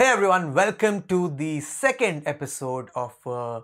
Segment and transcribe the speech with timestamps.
[0.00, 3.60] Hey everyone, welcome to the second episode of uh,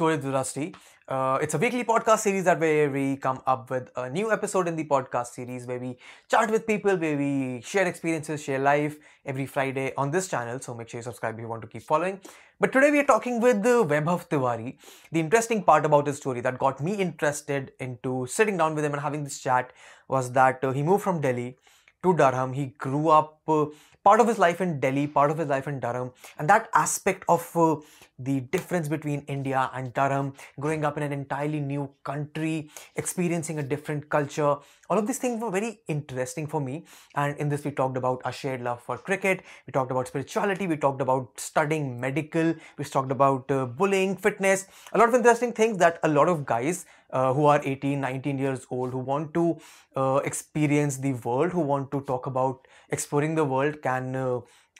[0.00, 0.74] with Rusty.
[1.06, 4.66] Uh, it's a weekly podcast series that where we come up with a new episode
[4.66, 5.96] in the podcast series where we
[6.28, 10.58] chat with people, where we share experiences, share life every Friday on this channel.
[10.58, 12.20] So make sure you subscribe if you want to keep following.
[12.58, 14.78] But today we are talking with uh, Vaibhav Tiwari.
[15.12, 18.92] The interesting part about his story that got me interested into sitting down with him
[18.92, 19.72] and having this chat
[20.08, 21.58] was that uh, he moved from Delhi
[22.02, 22.52] to Durham.
[22.52, 23.66] He grew up uh,
[24.06, 27.24] part of his life in Delhi, part of his life in Durham, and that aspect
[27.28, 27.76] of uh,
[28.20, 33.64] the difference between India and Durham, growing up in an entirely new country, experiencing a
[33.64, 36.84] different culture, all of these things were very interesting for me.
[37.14, 40.66] And in this, we talked about our shared love for cricket, we talked about spirituality,
[40.66, 45.52] we talked about studying medical, we talked about uh, bullying, fitness, a lot of interesting
[45.52, 49.32] things that a lot of guys uh, who are 18 19 years old who want
[49.34, 49.56] to
[49.96, 54.16] uh, experience the world who want to talk about exploring the world can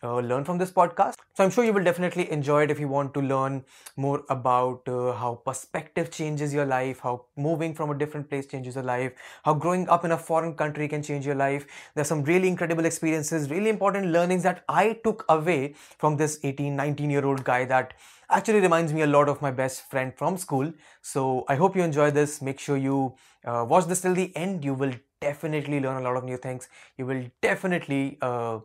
[0.02, 2.88] uh, learn from this podcast so i'm sure you will definitely enjoy it if you
[2.88, 3.64] want to learn
[3.96, 8.74] more about uh, how perspective changes your life how moving from a different place changes
[8.74, 9.12] your life
[9.44, 12.84] how growing up in a foreign country can change your life there's some really incredible
[12.84, 17.64] experiences really important learnings that i took away from this 18 19 year old guy
[17.64, 17.94] that
[18.30, 20.72] actually reminds me a lot of my best friend from school.
[21.00, 22.42] So I hope you enjoy this.
[22.42, 24.64] Make sure you uh, watch this till the end.
[24.64, 26.68] You will definitely learn a lot of new things.
[26.98, 28.58] You will definitely uh,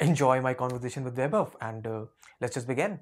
[0.00, 2.04] enjoy my conversation with Vaibhav and uh,
[2.40, 3.00] let's just begin.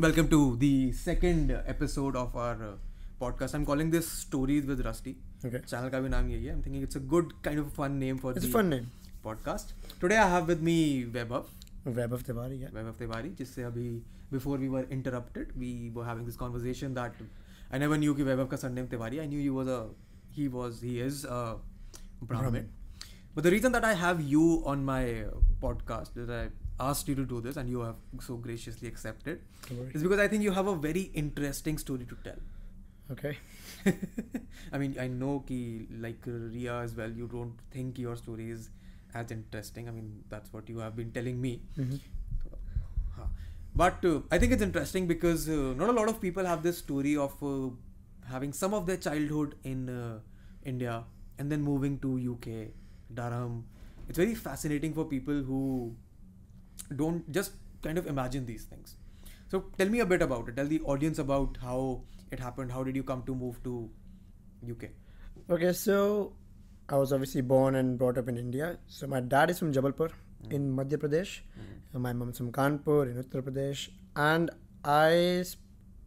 [0.00, 2.74] Welcome to the second episode of our uh,
[3.20, 3.54] podcast.
[3.54, 5.16] I'm calling this Stories with Rusty.
[5.44, 5.60] Okay.
[5.66, 6.52] Channel ka bhi naam yahi hai.
[6.52, 8.90] I'm thinking it's a good kind of fun name for it's the a fun name.
[9.24, 9.72] podcast.
[10.00, 11.46] Today I have with me Vaibhav.
[11.86, 12.68] Vaibhav Tiwari, yeah.
[12.68, 17.12] Vaibhav Tiwari, jisse abhi before we were interrupted, we were having this conversation that
[17.70, 19.20] I never knew कि Vaibhav का surname Tiwari.
[19.22, 19.88] I knew he was a
[20.38, 21.56] he was he is a
[22.22, 22.68] Brahmin.
[23.34, 25.24] But the reason that I have you on my
[25.62, 26.48] podcast that I
[26.90, 29.40] asked you to do this and you have so graciously accepted
[29.94, 32.40] is because I think you have a very interesting story to tell.
[33.10, 33.36] Okay.
[34.72, 37.10] I mean, I know ki like Ria as well.
[37.10, 38.70] You don't think your story is
[39.14, 39.88] as interesting.
[39.88, 41.62] I mean, that's what you have been telling me.
[41.76, 42.00] Mhm.
[43.16, 43.26] Huh.
[43.78, 46.78] But uh, I think it's interesting because uh, not a lot of people have this
[46.78, 47.70] story of uh,
[48.28, 50.18] having some of their childhood in uh,
[50.64, 51.04] India
[51.38, 52.72] and then moving to UK,
[53.14, 53.66] Durham.
[54.08, 55.94] It's very fascinating for people who
[56.96, 57.52] don't just
[57.82, 58.96] kind of imagine these things.
[59.48, 60.56] So tell me a bit about it.
[60.56, 62.02] Tell the audience about how
[62.32, 62.72] it happened.
[62.72, 63.88] How did you come to move to
[64.68, 64.90] UK?
[65.48, 66.32] Okay, so
[66.88, 68.78] I was obviously born and brought up in India.
[68.88, 70.10] So my dad is from Jabalpur
[70.50, 71.40] in Madhya Pradesh.
[71.60, 73.88] And my mom is from Kanpur in Uttar Pradesh.
[74.16, 74.50] And
[74.84, 75.10] I
[75.40, 75.56] s-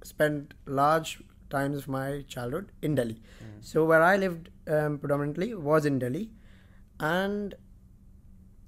[0.03, 3.21] spent large times of my childhood in Delhi.
[3.61, 6.31] So where I lived um, predominantly was in Delhi.
[6.99, 7.55] And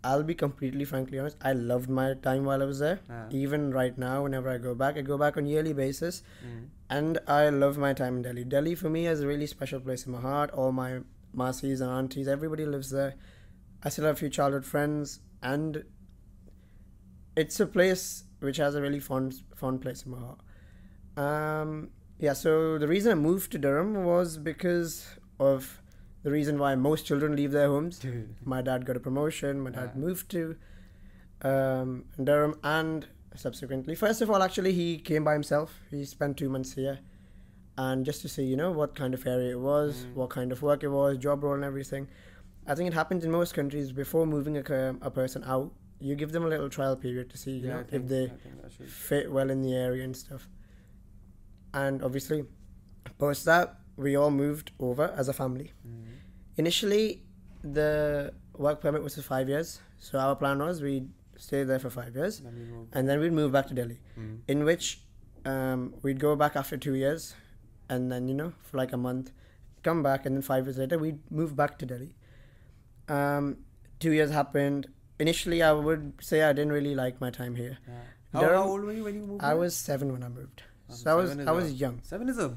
[0.03, 2.99] I'll be completely frankly honest, I loved my time while I was there.
[3.09, 3.25] Ah.
[3.31, 6.23] Even right now, whenever I go back, I go back on yearly basis.
[6.45, 6.67] Mm.
[6.89, 8.43] And I love my time in Delhi.
[8.43, 10.51] Delhi for me is a really special place in my heart.
[10.51, 10.99] All my
[11.35, 13.15] masis and aunties, everybody lives there.
[13.81, 15.83] I still have a few childhood friends, and
[17.35, 20.39] it's a place which has a really fond, fond place in my heart.
[21.17, 21.89] Um,
[22.19, 25.07] yeah, so the reason I moved to Durham was because
[25.39, 25.81] of
[26.23, 28.01] the reason why most children leave their homes.
[28.45, 29.59] My dad got a promotion.
[29.59, 29.97] My dad Ah.
[29.99, 30.55] moved to
[31.41, 35.81] um, Durham, and subsequently, first of all, actually, he came by himself.
[35.91, 36.99] He spent two months here,
[37.77, 40.13] and just to see, you know, what kind of area it was, Mm.
[40.13, 42.07] what kind of work it was, job role, and everything.
[42.65, 45.73] I think it happens in most countries before moving a, a person out.
[46.07, 48.23] You give them a little trial period to see, you Yeah, know, think, if they
[48.25, 48.89] I think that should.
[49.09, 50.47] fit well in the area and stuff.
[51.73, 52.43] And obviously,
[53.17, 55.71] post that, we all moved over as a family.
[55.87, 56.05] Mm.
[56.57, 57.23] Initially,
[57.63, 59.79] the work permit was for five years.
[59.97, 63.51] So our plan was we'd stay there for five years Then and then we'd move
[63.51, 63.99] back to Delhi.
[64.19, 64.39] Mm.
[64.47, 64.85] In which
[65.45, 67.33] um, we'd go back after two years
[67.89, 69.31] and then, you know, for like a month,
[69.83, 72.15] come back, and then five years later, we'd move back to Delhi.
[73.07, 73.57] Um,
[73.99, 74.87] two years happened.
[75.19, 77.77] Initially, I would say I didn't really like my time here.
[77.87, 77.93] Yeah.
[78.33, 79.43] How, Durham- how old were you when you moved?
[79.43, 79.57] I here?
[79.57, 80.63] was seven when I moved.
[80.89, 81.99] Um, So I was I a- was young.
[82.03, 82.53] Seven is a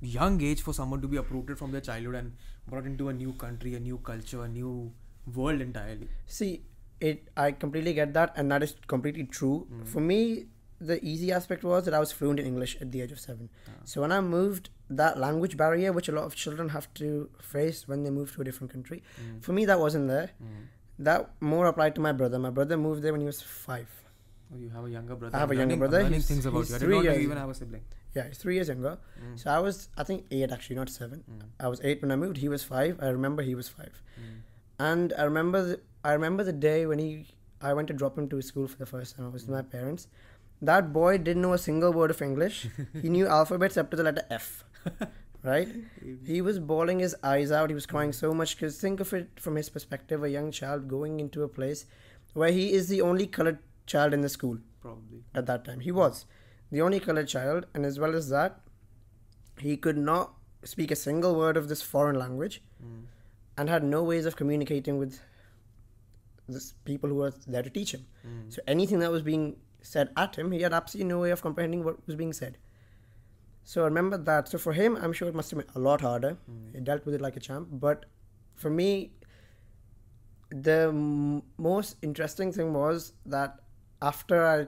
[0.00, 2.32] young age for someone to be uprooted from their childhood and
[2.68, 4.92] brought into a new country, a new culture, a new
[5.34, 6.08] world entirely.
[6.26, 6.62] See,
[7.00, 7.28] it.
[7.36, 9.66] I completely get that, and that is completely true.
[9.72, 9.86] Mm.
[9.86, 10.46] For me,
[10.80, 13.50] the easy aspect was that I was fluent in English at the age of seven.
[13.68, 13.70] Ah.
[13.84, 17.86] So when I moved, that language barrier, which a lot of children have to face
[17.86, 19.42] when they move to a different country, Mm.
[19.42, 20.30] for me that wasn't there.
[20.42, 20.66] Mm.
[20.98, 22.38] That more applied to my brother.
[22.38, 23.88] My brother moved there when he was five.
[24.52, 25.36] Oh, you have a younger brother.
[25.36, 25.98] I have a younger learning- I'm brother.
[26.02, 26.76] learning He's- things about he's you.
[26.76, 27.82] I did three not years you even have a sibling.
[28.14, 28.98] Yeah, he's three years younger.
[29.22, 29.38] Mm.
[29.38, 31.22] So I was, I think, eight actually, not seven.
[31.30, 31.42] Mm.
[31.60, 32.38] I was eight when I moved.
[32.38, 32.98] He was five.
[33.00, 34.02] I remember he was five.
[34.18, 34.40] Mm.
[34.80, 37.26] And I remember, the, I remember the day when he,
[37.60, 39.26] I went to drop him to school for the first time.
[39.26, 40.08] I was with my parents.
[40.62, 42.66] That boy didn't know a single word of English.
[43.02, 44.64] he knew alphabets up to the letter F.
[45.48, 45.68] right?
[46.32, 47.70] He was bawling his eyes out.
[47.74, 50.88] He was crying so much because think of it from his perspective: a young child
[50.94, 51.84] going into a place
[52.42, 53.58] where he is the only colored
[53.94, 55.22] child in the school Probably.
[55.34, 55.80] at that time.
[55.90, 56.24] He was
[56.70, 58.60] the only colored child, and as well as that,
[59.68, 60.34] he could not
[60.74, 63.04] speak a single word of this foreign language Mm.
[63.56, 65.14] and had no ways of communicating with
[66.56, 68.04] the people who were there to teach him.
[68.26, 68.52] Mm.
[68.54, 69.46] So anything that was being
[69.82, 72.58] said at him, he had absolutely no way of comprehending what was being said.
[73.70, 74.48] So I remember that.
[74.48, 76.30] So for him, I'm sure it must have been a lot harder.
[76.50, 76.74] Mm.
[76.74, 77.68] He dealt with it like a champ.
[77.86, 78.04] But
[78.64, 78.90] for me,
[80.50, 83.58] the m- most interesting thing was that
[84.00, 84.66] after I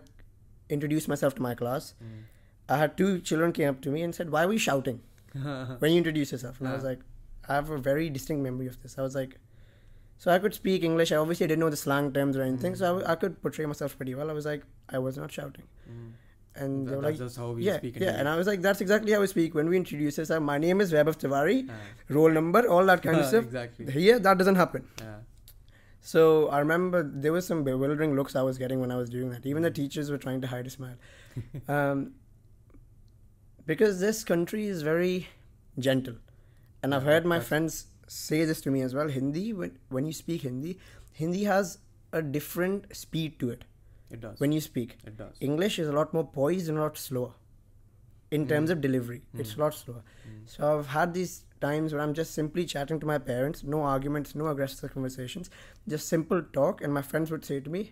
[0.69, 2.25] introduced myself to my class, Mm.
[2.69, 5.01] I had two children came up to me and said, "Why were you shouting
[5.81, 7.01] when you introduced yourself?" And I was like,
[7.49, 9.39] "I have a very distinct memory of this." I was like,
[10.19, 11.11] so I could speak English.
[11.13, 13.65] I obviously didn't know the slang terms or anything, so I, w- I could portray
[13.73, 14.31] myself pretty well.
[14.31, 16.11] I was like, I was not shouting, Mm.
[16.57, 18.19] And that's like, just how we yeah, speak in yeah.
[18.19, 20.45] And I was like, that's exactly how we speak when we introduce ourselves.
[20.45, 21.75] My name is Vaibhav Tiwari, Ah.
[22.09, 23.45] roll number, all that kind of stuff.
[23.45, 23.91] exactly.
[23.91, 24.85] Here, that doesn't happen.
[25.01, 25.17] Yeah.
[26.01, 29.31] So I remember there was some bewildering looks I was getting when I was doing
[29.31, 29.47] that.
[29.47, 30.97] Even the teachers were trying to hide a smile.
[31.69, 32.15] um,
[33.67, 35.29] because this country is very
[35.79, 36.15] gentle.
[36.83, 39.09] And I've heard my that's- friends say this to me as well.
[39.09, 40.79] Hindi, when, when you speak Hindi,
[41.13, 41.79] Hindi has
[42.13, 43.65] a different speed to it
[44.11, 44.41] It does.
[44.41, 44.97] when you speak.
[45.07, 45.37] it does.
[45.41, 47.33] English is a lot more poised and a lot slower
[48.31, 48.73] in terms Mm.
[48.75, 49.23] of delivery.
[49.35, 50.03] It's a lot slower.
[50.29, 50.49] Mm.
[50.55, 54.35] So I've had these times where I'm just simply chatting to my parents, no arguments,
[54.35, 55.51] no aggressive conversations,
[55.95, 57.83] just simple talk, and my friends would say to me,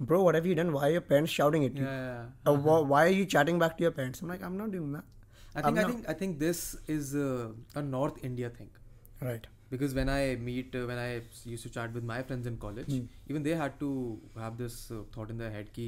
[0.00, 0.72] "Bro, what have you done?
[0.72, 1.84] Why are your parents shouting at you?
[1.84, 2.56] Yeah, yeah, yeah.
[2.56, 5.04] Wh- why are you chatting back to your parents?" I'm like, "I'm not doing that."
[5.54, 6.60] I I'm think I not- think I think this
[6.96, 8.70] is uh, a North India thing
[9.30, 9.46] Right.
[9.70, 11.08] Because when I meet uh, when I
[11.44, 13.04] used to chat with my friends in college, Hmm.
[13.28, 13.90] even they had to
[14.44, 15.86] have this uh, thought in their head: "Ki,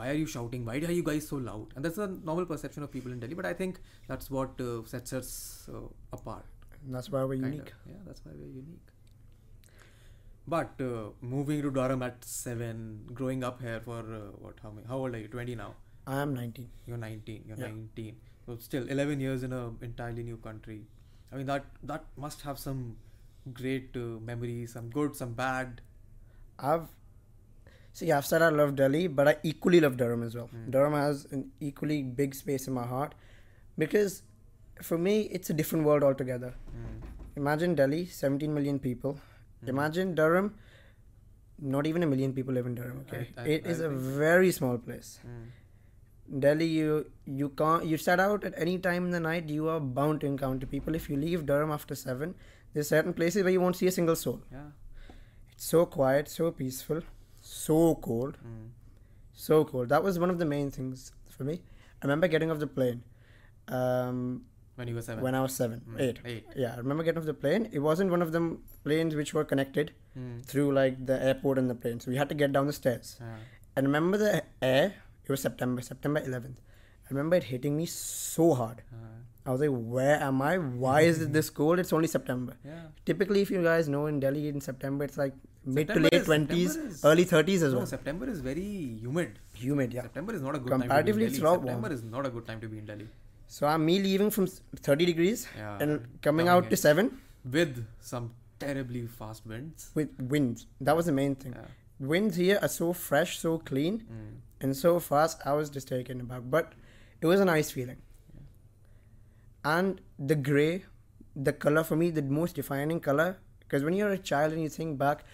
[0.00, 0.64] why are you shouting?
[0.70, 3.34] Why are you guys so loud?" And that's a normal perception of people in Delhi,
[3.42, 3.80] but I think
[4.12, 5.32] that's what uh, sets us
[5.74, 5.84] uh,
[6.20, 6.44] apart.
[6.84, 7.74] And that's why we're unique.
[7.76, 7.92] of.
[7.94, 8.94] Yeah, that's why we're unique.
[10.48, 14.54] But uh, moving to Durham at seven, growing up here for uh, what?
[14.62, 14.86] How many?
[14.86, 15.28] How old are you?
[15.28, 15.74] Twenty now.
[16.06, 16.68] I am 19.
[16.86, 17.42] You're 19.
[17.46, 17.66] You're Yeah.
[17.68, 18.16] 19.
[18.46, 20.78] So still 11 years in a entirely new country.
[21.30, 22.80] I mean that that must have some
[23.52, 25.80] great uh, memories, some good, some bad.
[26.58, 26.88] I've
[27.92, 30.48] see I've said I love Delhi, but I equally love Durham as well.
[30.54, 30.70] Mm.
[30.70, 33.14] Durham has an equally big space in my heart
[33.78, 34.22] because
[34.82, 36.54] for me it's a different world altogether.
[36.76, 37.06] Mm.
[37.36, 39.18] Imagine Delhi, 17 million people.
[39.64, 39.68] Mm.
[39.70, 40.54] Imagine Durham,
[41.58, 43.04] not even a million people live in Durham.
[43.08, 45.18] Okay, I- I- it is I a think- very small place.
[45.26, 45.48] Mm.
[46.40, 49.48] Delhi, you you can't you set out at any time in the night.
[49.48, 50.94] You are bound to encounter people.
[50.94, 52.34] If you leave Durham after seven,
[52.72, 54.42] there's certain places where you won't see a single soul.
[54.52, 54.70] Yeah.
[55.52, 57.00] It's so quiet, so peaceful,
[57.40, 58.36] so cold.
[58.46, 58.68] Mm.
[59.32, 59.86] So cool.
[59.86, 61.62] That was one of the main things for me.
[62.02, 63.02] I remember getting off the plane
[63.68, 64.42] um,
[64.76, 65.22] When you were seven.
[65.22, 66.00] when I was seven, Mm.
[66.00, 66.18] eight.
[66.24, 66.46] Eight.
[66.56, 67.68] Yeah, I remember getting off the plane.
[67.72, 70.44] It wasn't one of them planes which were connected Mm.
[70.44, 72.00] through like the airport and the plane.
[72.00, 73.16] So we had to get down the stairs.
[73.20, 73.36] Yeah.
[73.76, 74.94] And remember the air,
[75.24, 76.58] it was September, September 11th.
[77.06, 78.82] I remember it hitting me so hard.
[78.92, 80.58] Uh, I was like, where am I?
[80.58, 81.78] Why is it this cold?
[81.78, 82.54] It's only September.
[82.64, 82.82] yeah.
[83.06, 85.34] Typically, if you guys know in Delhi in September, it's like
[85.64, 87.86] mid to late is- 20s, is- early 30s as No, well.
[87.86, 88.66] September is very
[89.04, 89.38] humid.
[89.54, 90.02] Humid, yeah.
[90.02, 90.80] September is not a good time.
[90.82, 91.56] Comparatively, time it's to be in Delhi.
[91.56, 91.82] lot warm.
[91.82, 93.08] September is not a good time to be in Delhi.
[93.48, 95.78] So I'm me leaving from 30 degrees Yeah.
[95.80, 97.10] and coming coming out to 7
[97.58, 99.90] With some terribly fast winds.
[99.94, 100.66] with winds.
[100.80, 101.54] That was the main thing.
[101.56, 102.06] Yeah.
[102.12, 104.36] Winds here are so fresh, so clean, Mm.
[104.60, 105.40] and so fast.
[105.44, 106.42] I was just taken aback.
[106.58, 106.72] But
[107.20, 107.98] it was a nice feeling.
[109.64, 110.84] And the grey,
[111.36, 114.68] the color for me, the most defining color, because when you're a child and you
[114.68, 115.24] think back,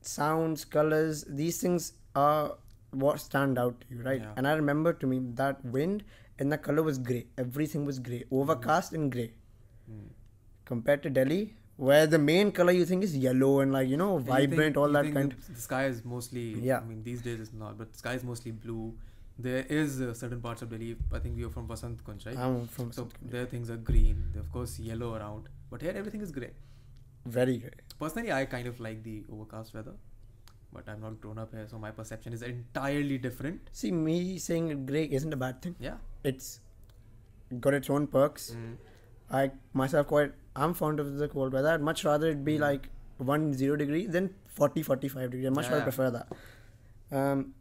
[0.00, 2.56] sounds, colors, these things are
[2.90, 4.20] what stand out to you, right?
[4.20, 4.32] Yeah.
[4.36, 6.02] And I remember to me that wind
[6.38, 7.26] and the color was grey.
[7.38, 9.32] Everything was grey, overcast and grey.
[9.90, 10.08] Mm.
[10.64, 14.10] compared to Delhi, where the main color you think is yellow and like you know
[14.18, 15.32] Yeah, you vibrant, think- all you that kind.
[15.32, 16.44] The, the sky is mostly.
[16.60, 16.78] Yeah.
[16.78, 18.94] I mean, these days it's not, but the sky is mostly blue.
[19.42, 20.96] There is uh, certain parts of Delhi.
[21.12, 22.36] I think you're from Vasant Kunj, right?
[22.46, 23.18] I'm from so India.
[23.34, 24.24] there things are green.
[24.32, 26.50] There of course yellow around, but here everything is grey.
[27.36, 27.78] very grey.
[28.00, 29.94] Personally, I kind of like the overcast weather,
[30.76, 33.68] but I'm not grown up here, so my perception is entirely different.
[33.80, 34.16] See, me
[34.46, 35.76] saying grey isn't a bad thing.
[35.88, 35.98] Yeah.
[36.32, 36.48] It's
[37.66, 38.50] got its own perks.
[38.56, 38.76] Mm.
[39.40, 39.50] I
[39.84, 41.72] myself quite I'm fond of the cold weather.
[41.74, 42.66] I'd much rather it be Mm.
[42.68, 42.88] like
[43.32, 44.28] one zero degree than
[44.60, 45.46] 40 45 degree.
[45.46, 45.90] I much Yeah, rather yeah.
[45.92, 47.18] prefer that.
[47.22, 47.54] Um,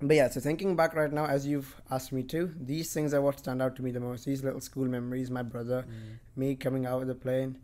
[0.00, 3.20] but yeah, so thinking back right now, as you've asked me to, these things are
[3.20, 4.24] what stand out to me the most.
[4.24, 5.84] These little school memories, my brother,
[6.36, 7.58] me coming out of the plane.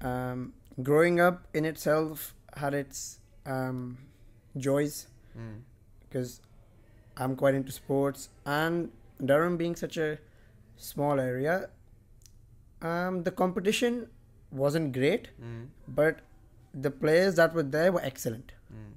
[0.00, 3.98] Um, growing up in itself had its um,
[4.56, 5.06] joys
[5.38, 5.60] Mm.
[6.00, 6.40] because
[7.16, 8.90] I'm quite into sports and
[9.24, 10.18] Durham being such a
[10.76, 11.68] small area,
[12.82, 14.08] um, the competition
[14.50, 15.66] wasn't great, Mm.
[15.86, 16.20] but
[16.74, 18.52] the players that were there were excellent.
[18.72, 18.92] Mm.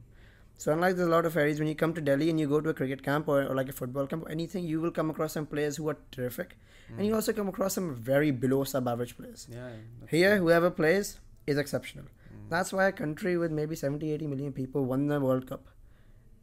[0.62, 2.62] So unlike there's a lot of areas when you come to Delhi and you go
[2.62, 5.10] to a cricket camp or, or like a football camp or anything, you will come
[5.10, 6.56] across some players who are terrific,
[6.98, 9.48] and you also come across some very below sub-average players.
[9.52, 9.70] Yeah.
[9.70, 10.44] yeah, Here, true.
[10.46, 12.06] whoever plays is exceptional.
[12.06, 12.50] Mm.
[12.52, 15.66] That's why a country with maybe 70, 80 million people won the World Cup,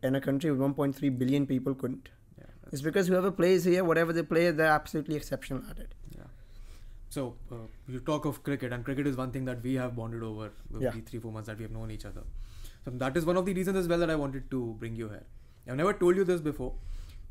[0.02, 2.08] and a country with 1.3 billion people couldn't.
[2.38, 5.94] Yeah, It's because whoever plays here, whatever they play, they're absolutely exceptional at it.
[6.16, 6.22] Yeah.
[7.08, 7.54] So uh,
[7.86, 10.84] you talk of cricket, and cricket is one thing that we have bonded over over
[10.88, 10.90] Yeah.
[10.90, 12.24] the three four months that we have known each other.
[12.88, 15.08] So that is one of the reasons as well that I wanted to bring you
[15.08, 15.24] here.
[15.68, 16.72] I've never told you this before,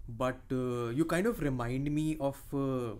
[0.08, 2.94] but uh, you kind of remind me of uh,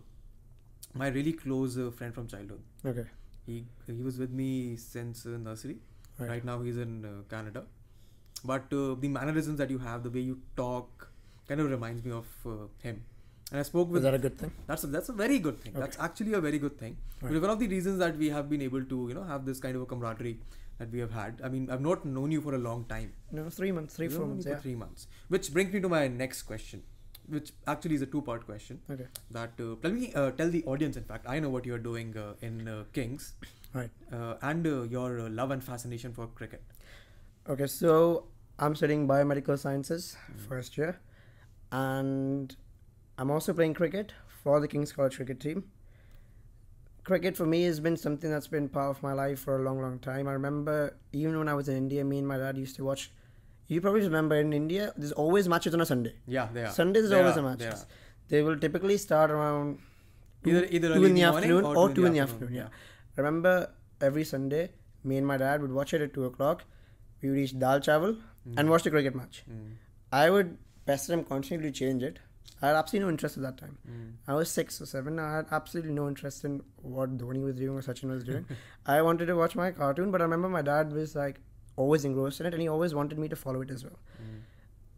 [0.96, 2.62] my really close uh, friend from childhood.
[2.84, 3.06] Okay.
[3.46, 5.78] He he was with me since uh, nursery.
[6.18, 6.30] Right.
[6.30, 6.46] Right.
[6.46, 7.64] now he's in uh, Canada,
[8.44, 11.12] but uh, the mannerisms that you have, the way you talk,
[11.48, 12.56] kind of reminds me of uh,
[12.88, 13.04] him.
[13.52, 14.52] And I spoke Is with that a good thing?
[14.68, 15.72] that's a, that's a very good thing.
[15.72, 15.80] Okay.
[15.80, 16.98] That's actually a very good thing.
[17.22, 17.42] Right.
[17.42, 19.76] One of the reasons that we have been able to you know have this kind
[19.76, 20.40] of a camaraderie
[20.80, 21.40] that we have had.
[21.44, 23.14] I mean, I've not known you for a long time.
[23.32, 24.58] No, three months, three, four months, yeah.
[24.66, 25.08] three months.
[25.30, 26.84] Which brings me to my next question,
[27.28, 28.82] which actually is a two-part question.
[28.92, 29.08] Okay.
[29.32, 30.98] That uh, tell me, uh, tell the audience.
[30.98, 33.34] In fact, I know what you are doing uh, in uh, Kings,
[33.74, 33.90] Right.
[34.12, 36.62] uh, and uh, your uh, love and fascination for cricket.
[37.50, 38.26] Okay, so
[38.60, 40.48] I'm studying biomedical sciences Mm.
[40.48, 41.00] first year,
[41.72, 42.56] and
[43.18, 45.66] I'm also playing cricket for the King's College cricket team.
[47.04, 49.82] Cricket for me has been something that's been part of my life for a long,
[49.82, 50.28] long time.
[50.28, 53.12] I remember even when I was in India, me and my dad used to watch.
[53.68, 56.14] You probably remember in India, there's always matches on a Sunday.
[56.28, 56.72] Yeah, they are.
[56.72, 57.64] Sundays is always are, a match.
[57.64, 57.78] are.
[58.30, 59.80] They will typically start around
[60.46, 62.54] Either either two in the afternoon or, two two in the afternoon.
[62.54, 62.68] Yeah.
[63.18, 63.72] I remember
[64.02, 64.70] every Sunday,
[65.04, 66.64] me and my dad would watch it at two o'clock.
[67.22, 68.20] We would eat dal chawal
[68.56, 69.44] and watch the cricket match.
[69.50, 69.74] Mm.
[70.12, 72.20] I would pester him constantly to change it.
[72.62, 73.78] I had absolutely no interest at that time.
[73.90, 74.14] Mm.
[74.28, 75.20] I was six or seven.
[75.20, 78.46] I had absolutely no interest in what Dhoni was doing or Sachin was doing.
[78.86, 81.40] I wanted to watch my cartoon, but I remember my dad was like
[81.76, 84.00] always engrossed in it, and he always wanted me to follow it as well.
[84.22, 84.40] Mm.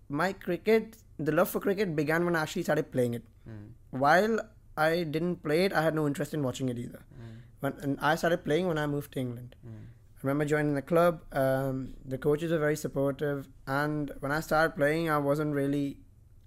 [0.08, 3.24] My cricket, the love for cricket began when I actually started playing it.
[3.48, 3.72] Mm.
[3.92, 4.40] While
[4.78, 7.04] I didn't play it, I had no interest in watching it either.
[7.22, 7.36] Mm.
[7.60, 9.56] When, and I started playing when I moved to England.
[9.68, 9.88] Mm.
[10.16, 11.22] I remember joining the club.
[11.34, 15.98] Um, the coaches were very supportive, and when I started playing, I wasn't really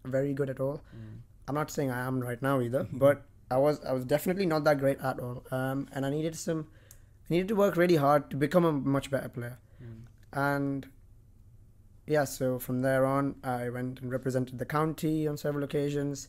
[0.05, 0.83] very good at all.
[0.97, 1.19] Mm.
[1.49, 4.65] I'm not saying I am right now either, but I was I was definitely not
[4.65, 5.45] that great at all.
[5.51, 6.69] Um, and I needed some,
[7.29, 9.59] I needed to work really hard to become a much better player.
[9.83, 10.03] Mm.
[10.33, 10.87] And
[12.07, 16.29] yeah, so from there on, I went and represented the county on several occasions.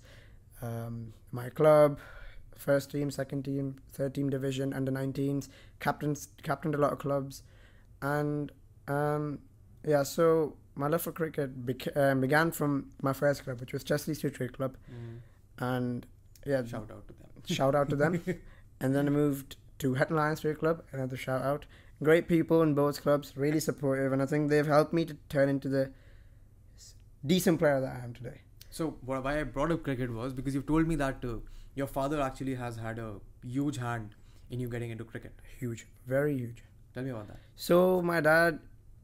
[0.62, 2.00] Um, my club,
[2.58, 5.50] first team, second team, third team division, under 19s,
[5.80, 7.44] captains, captained a lot of clubs,
[8.02, 8.52] and
[8.88, 9.40] um,
[9.86, 13.84] yeah, so my love for cricket beca- um, began from my first club, which was
[13.84, 15.20] Chester-le-Street Cricket Club, Mm.
[15.60, 16.06] and
[16.46, 17.28] yeah, Shout out to them.
[17.46, 18.22] shout out to them.
[18.80, 21.66] and then I moved to Hetton Lions Cricket Club, another shout out.
[22.02, 25.48] Great people in both clubs, really supportive, and I think they've helped me to turn
[25.50, 25.92] into the
[27.26, 28.42] decent player that I am today.
[28.70, 31.36] So wh- why I brought up cricket was because you've told me that uh,
[31.76, 33.16] your father actually has had a
[33.46, 34.16] huge hand
[34.50, 35.34] in you getting into cricket.
[35.60, 36.64] Huge, very huge.
[36.94, 37.40] Tell me about that.
[37.56, 38.60] So my dad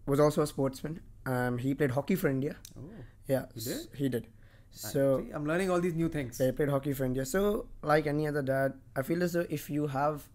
[0.05, 0.99] was also a sportsman.
[1.31, 2.55] Um, he played hockey for India.
[2.77, 2.89] Oh,
[3.31, 3.87] Yeah, He did?
[4.01, 4.27] he did.
[4.71, 6.37] So See, I'm learning all these new things.
[6.41, 7.25] they played hockey for India.
[7.25, 7.43] So
[7.91, 10.27] like any other dad, I feel as though if you have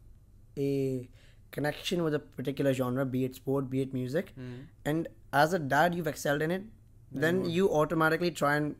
[0.69, 1.09] a
[1.59, 4.55] connection with a particular genre, be it sport, be it music, Mm.
[4.93, 5.09] and
[5.43, 6.65] as a dad you've excelled in it
[7.25, 7.51] then would.
[7.57, 8.75] you automatically try and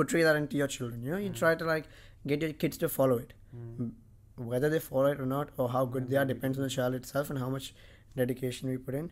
[0.00, 1.88] portray that into your children you know you try to like
[2.32, 3.88] get your kids to follow it Mm.
[4.52, 6.94] whether they follow it or not or how good they are depends on the child
[7.00, 7.66] itself and how much
[8.20, 9.10] dedication we put in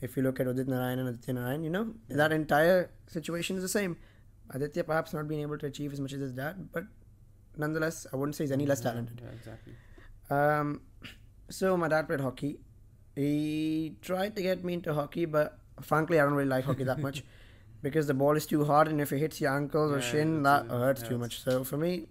[0.00, 3.62] if you look at Udit Narayan and Aditya Narayan you know that entire situation is
[3.62, 3.96] the same
[4.50, 6.84] Aditya perhaps not being able to achieve as much as his dad but
[7.56, 9.74] nonetheless I wouldn't say he's any less talented Yeah, exactly.
[10.30, 10.80] um,
[11.50, 12.58] so my dad played hockey.
[13.16, 16.98] He tried to get me into hockey, but frankly, I don't really like hockey that
[17.00, 17.24] much
[17.82, 20.66] because the ball is too hard, and if it hits your ankles or shin, that
[20.66, 21.42] a- hurts yeah, too much.
[21.42, 22.06] So for me,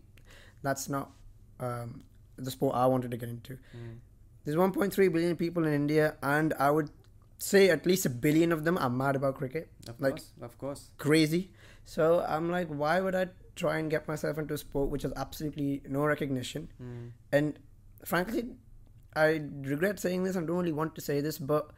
[0.64, 1.12] that's not
[1.60, 2.04] um,
[2.36, 3.54] the sport I wanted to get into.
[3.54, 4.00] Mm.
[4.44, 6.90] There's 1.3 billion people in India, and I would
[7.38, 10.58] say at least a billion of them are mad about cricket, Of Like- course, of
[10.58, 10.92] course.
[10.98, 11.52] crazy.
[11.86, 15.14] So I'm like, why would I try and get myself into a sport which has
[15.16, 16.70] absolutely no recognition?
[16.82, 17.12] Mm.
[17.32, 17.60] And
[18.06, 18.56] frankly,
[19.16, 20.36] I regret saying this.
[20.36, 21.72] I don't really want to say this, but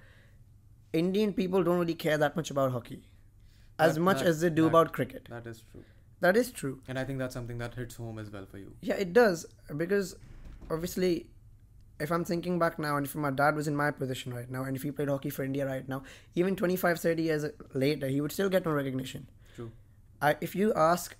[0.94, 3.04] Indian people don't really care that much about hockey.
[3.82, 5.28] as That- much that- as they do that- about cricket.
[5.30, 5.84] That is true.
[6.20, 6.82] That is true.
[6.89, 8.74] And I think that's something that hits home as well for you.
[8.82, 9.46] Yeah, it does
[9.78, 10.18] because
[10.70, 11.30] obviously,
[12.00, 14.63] if I'm thinking back now, and if my dad was in my position right now,
[14.63, 16.03] and if he played hockey for India right now,
[16.36, 19.27] even 25, 30 years later, he would still get no recognition.
[19.56, 19.72] True.
[20.22, 21.15] I, if you ask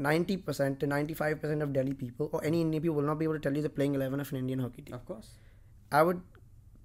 [0.00, 3.40] 90% to 95% of Delhi people or any Indian people will not be able to
[3.40, 4.94] tell you the playing 11 of an Indian hockey team.
[4.94, 5.30] Of course.
[5.92, 6.20] I would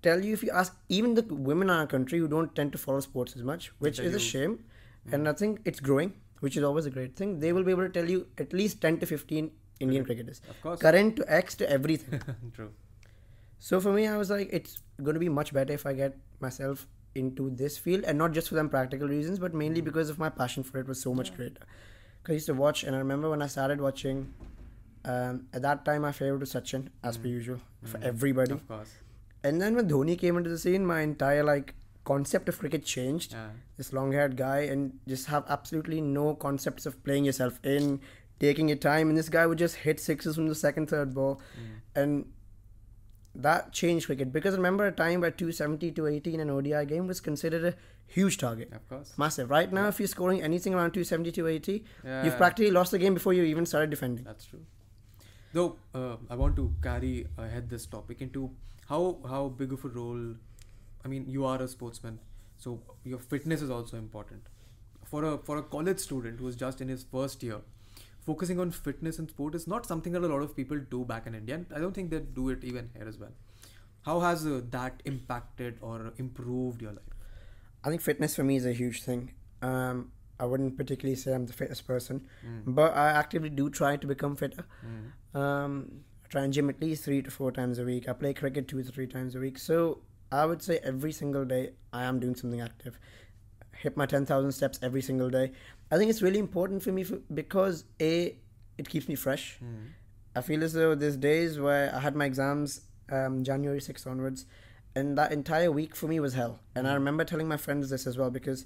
[0.01, 2.77] tell you if you ask even the women in our country who don't tend to
[2.77, 4.63] follow sports as much, which is a you- shame,
[5.07, 5.13] mm.
[5.13, 7.39] and I think it's growing, which is always a great thing.
[7.39, 10.61] They will be able to tell you at least 10 to 15 Indian cricketers, Of
[10.61, 10.79] course.
[10.79, 12.21] current to X to everything.
[12.53, 12.71] true.
[13.59, 16.17] So for me, I was like, it's going to be much better if I get
[16.39, 19.85] myself into this field, and not just for them practical reasons, but mainly mm.
[19.85, 21.61] because of my passion for it was so much greater.
[22.21, 24.33] Because I used to watch, and I remember when I started watching.
[25.05, 27.31] Um, at that time, my favorite was Sachin, as per mm.
[27.31, 28.03] usual, for mm.
[28.03, 28.53] everybody.
[28.53, 28.91] Of course.
[29.43, 33.33] And then when Dhoni came into the scene, my entire like concept of cricket changed.
[33.33, 33.49] Yeah.
[33.77, 37.99] This long-haired guy and just have absolutely no concepts of playing yourself in,
[38.39, 41.41] taking your time, and this guy would just hit sixes from the second, third ball,
[41.95, 42.25] and
[43.35, 47.07] that changed cricket because remember a time where 270 to 80 in an ODI game
[47.07, 47.75] was considered a
[48.07, 48.71] huge target.
[48.71, 49.13] Of course.
[49.17, 49.49] Massive.
[49.49, 51.83] Right now, if you're scoring anything around 270 to 80,
[52.23, 54.23] you've practically lost the game before you even started defending.
[54.23, 54.65] That's true.
[55.53, 58.51] Though uh, I want to carry ahead this topic into
[58.89, 60.35] how how big of a role.
[61.03, 62.19] I mean, you are a sportsman,
[62.57, 64.41] so your fitness is also important.
[65.05, 67.61] For a for a college student who is just in his first year,
[68.25, 71.27] focusing on fitness and sport is not something that a lot of people do back
[71.27, 71.55] in India.
[71.55, 73.31] And I don't think they do it even here as well.
[74.01, 77.13] How has uh, that impacted or improved your life?
[77.83, 79.31] I think fitness for me is a huge thing.
[79.61, 82.75] Um, I wouldn't particularly say I'm the fittest person, Mm.
[82.75, 84.65] but I actively do try to become fitter.
[84.85, 85.39] Mm.
[85.39, 85.91] Um,
[86.23, 88.09] I try and gym at least three to four times a week.
[88.09, 89.57] I play cricket two to three times a week.
[89.57, 89.99] So
[90.31, 92.99] I would say every single day I am doing something active.
[93.71, 95.51] Hit my 10,000 steps every single day.
[95.91, 98.35] I think it's really important for me for, because A,
[98.77, 99.57] it keeps me fresh.
[99.63, 99.89] Mm.
[100.35, 104.45] I feel as though there's days where I had my exams um, January 6th onwards,
[104.95, 106.59] and that entire week for me was hell.
[106.75, 108.65] And I remember telling my friends this as well because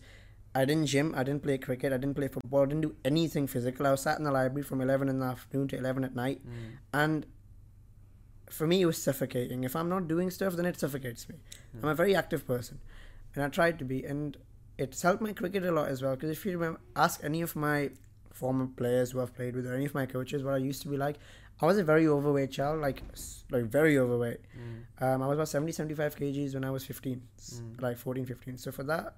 [0.55, 3.45] I didn't gym, I didn't play cricket, I didn't play football, I didn't do anything
[3.47, 3.85] physical.
[3.85, 6.41] I was sat in the library from 11 in the afternoon to 11 at night,
[6.45, 6.51] Mm.
[6.93, 7.25] and
[8.49, 9.63] for me it was suffocating.
[9.63, 11.35] If I'm not doing stuff, then it suffocates me.
[11.83, 12.79] I'm a very active person,
[13.35, 14.37] and I tried to be, and
[14.83, 16.15] it's helped my cricket a lot as well.
[16.15, 17.89] Because if you remember, ask any of my
[18.31, 20.87] former players who I've played with, or any of my coaches, what I used to
[20.89, 21.17] be like.
[21.61, 23.03] I was a very overweight child, like
[23.51, 24.39] like very overweight.
[24.57, 25.03] Mm.
[25.05, 27.81] Um, I was about 70, 75 kgs when I was 15, Mm.
[27.81, 28.57] like 14, 15.
[28.57, 29.17] So for that,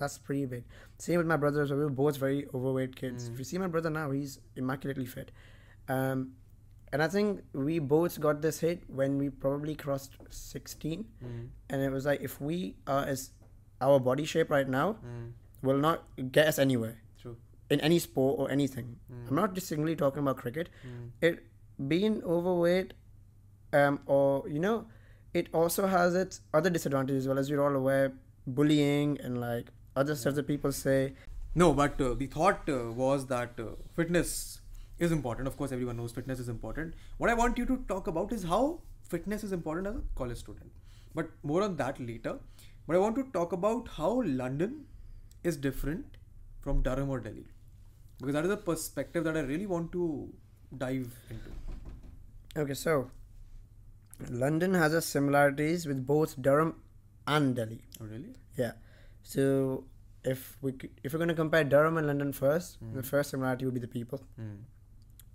[0.00, 0.64] that's pretty big.
[0.98, 1.70] Same with my brothers.
[1.70, 3.28] We were both very overweight kids.
[3.28, 3.32] Mm.
[3.34, 5.30] If you see my brother now, he's immaculately fit.
[5.88, 6.32] Um,
[6.92, 11.04] and I think we both got this hit when we probably crossed 16.
[11.24, 11.48] Mm.
[11.70, 13.30] And it was like, if we are as
[13.80, 15.32] our body shape right now Mm.
[15.62, 17.36] will not get us anywhere True.
[17.70, 18.96] in any sport or anything.
[19.12, 19.28] Mm.
[19.28, 20.68] I'm not just singly talking about cricket.
[20.86, 21.10] Mm.
[21.20, 21.42] It
[21.88, 22.94] being overweight,
[23.72, 24.86] um, or you know,
[25.34, 28.12] it also has its other disadvantages as well as we're all aware,
[28.46, 31.14] bullying and like other stuff that people say.
[31.54, 34.60] No, but uh, the thought uh, was that uh, fitness
[34.98, 35.46] is important.
[35.48, 36.94] Of course, everyone knows fitness is important.
[37.18, 40.38] What I want you to talk about is how fitness is important as a college
[40.38, 40.70] student.
[41.14, 42.38] But more on that later.
[42.86, 44.86] But I want to talk about how London
[45.42, 46.16] is different
[46.60, 47.46] from Durham or Delhi.
[48.18, 50.32] Because that is a perspective that I really want to
[50.76, 52.60] dive into.
[52.62, 53.10] Okay, so
[54.30, 56.76] London has its similarities with both Durham
[57.26, 57.82] and Delhi.
[58.00, 58.34] Oh, really?
[58.56, 58.72] Yeah.
[59.22, 59.84] So
[60.24, 60.72] if we
[61.02, 62.94] if we're going to compare Durham and London first, Mm.
[62.94, 64.22] the first similarity would be the people.
[64.40, 64.56] Mm.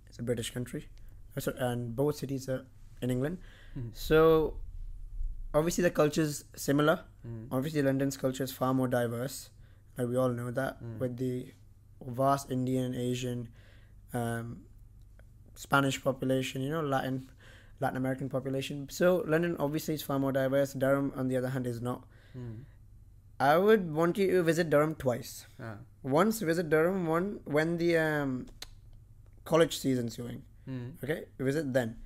[0.08, 0.88] It's a British country,
[1.36, 2.64] Uh, so- and both cities are
[3.00, 3.38] in England.
[3.76, 3.90] Mhm.
[3.94, 4.18] So
[5.54, 7.00] obviously the culture is similar.
[7.26, 7.48] Mm.
[7.50, 9.50] Obviously London's culture is far more diverse.
[9.98, 10.98] Like we all know that Mm.
[10.98, 11.52] with the
[12.06, 13.48] vast Indian, Asian,
[14.14, 14.62] um,
[15.54, 17.28] Spanish population, you know, Latin,
[17.80, 18.88] Latin American population.
[18.90, 20.72] So London obviously is far more diverse.
[20.72, 22.04] Durham, on the other hand, is not.
[22.36, 22.64] Mm.
[23.40, 25.46] I would want you to visit Durham twice.
[25.60, 25.76] Ah.
[26.02, 28.46] Once visit Durham one when the um,
[29.44, 30.42] college season's going.
[30.68, 31.02] Mm.
[31.02, 31.96] Okay, visit then,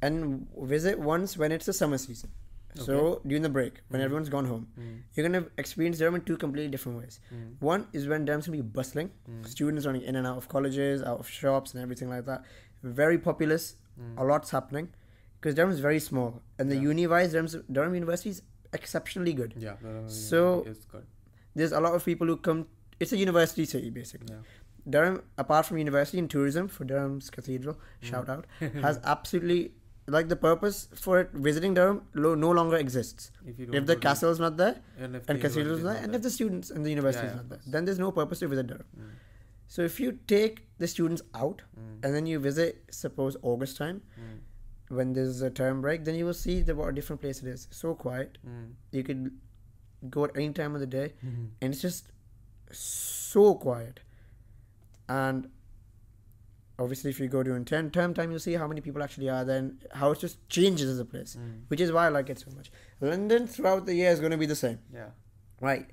[0.00, 2.30] and visit once when it's the summer season.
[2.74, 4.04] So during the break, when Mhm.
[4.04, 5.02] everyone's gone home, Mm.
[5.14, 7.20] you're gonna experience Durham in two completely different ways.
[7.34, 7.60] Mm.
[7.60, 9.46] One is when Durham's gonna be bustling, Mm.
[9.46, 12.44] students running in and out of colleges, out of shops, and everything like that.
[12.82, 14.18] Very populous, Mm.
[14.18, 14.88] a lot's happening,
[15.40, 16.82] because Durham's very small, and the Yeah.
[16.82, 19.54] uni-wise, Durham's, Durham University is exceptionally good.
[19.56, 19.76] Yeah.
[19.82, 21.06] Durham So- is good.
[21.54, 22.68] There's a lot of people who come.
[23.00, 24.28] It's a university city basically.
[24.34, 24.42] Yeah.
[24.88, 27.80] Durham, apart from university and tourism for Durham's Cathedral, Mm.
[28.04, 28.46] shout out,
[28.86, 29.74] has absolutely
[30.16, 33.30] like the purpose for it visiting Durham lo- no longer exists.
[33.46, 35.82] If you don't If the castle castle's not there and if and the is not
[35.88, 38.10] there, and if the students and the university Yeah, is not there, then there's no
[38.20, 38.86] purpose to visit Durham.
[38.98, 39.10] Mm.
[39.74, 42.04] So if you take the students out Mm.
[42.04, 44.40] and then you visit, suppose August time, Mm.
[45.00, 47.48] when there's a term break, then you will see the, what a different place it
[47.56, 47.68] is.
[47.70, 48.38] So quiet.
[48.46, 48.72] Mm.
[48.98, 49.30] You could
[50.18, 51.48] go at any time of the day, Mhm.
[51.60, 52.10] and it's just
[52.72, 54.00] so quiet.
[55.08, 55.50] And
[56.80, 59.44] obviously, if you go during term, term time, you'll see how many people actually are
[59.44, 61.62] there and how it just changes as a place, Mm.
[61.68, 62.70] which is why I like it so much.
[63.00, 65.10] London throughout the year is going to be the same, Yeah.
[65.60, 65.86] right?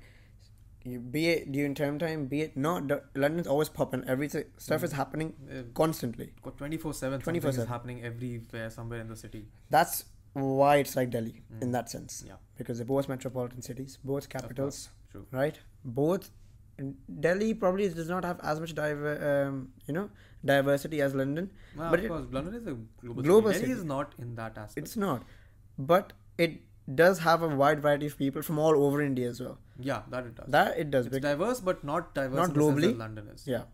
[0.84, 4.04] You, be it during term time, be it not, London's always popping.
[4.06, 6.32] Everything stuff is happening Uh, constantly.
[6.56, 7.62] 24 7 24/7.
[7.64, 11.62] is happening everywhere somewhere in the city That's why it's like Delhi Mm.
[11.62, 14.88] in that sense, yeah because they're both metropolitan cities, both capitals.
[15.10, 15.58] true right?
[15.84, 16.30] Both
[17.20, 19.12] Delhi probably does not have as much diver,
[19.48, 20.10] um, you know,
[20.44, 21.50] diversity as London.
[21.76, 23.66] well, but of it- course london is a global, Global city.
[23.66, 25.24] Delhi is not in that aspect It's not,
[25.76, 26.12] but
[26.46, 26.60] it
[27.00, 29.58] does have a wide variety of people from all over India as well.
[29.88, 31.06] yeah that it does That it does.
[31.08, 32.92] it's diverse but not diverse Not globally.
[33.02, 33.64] london is yeah.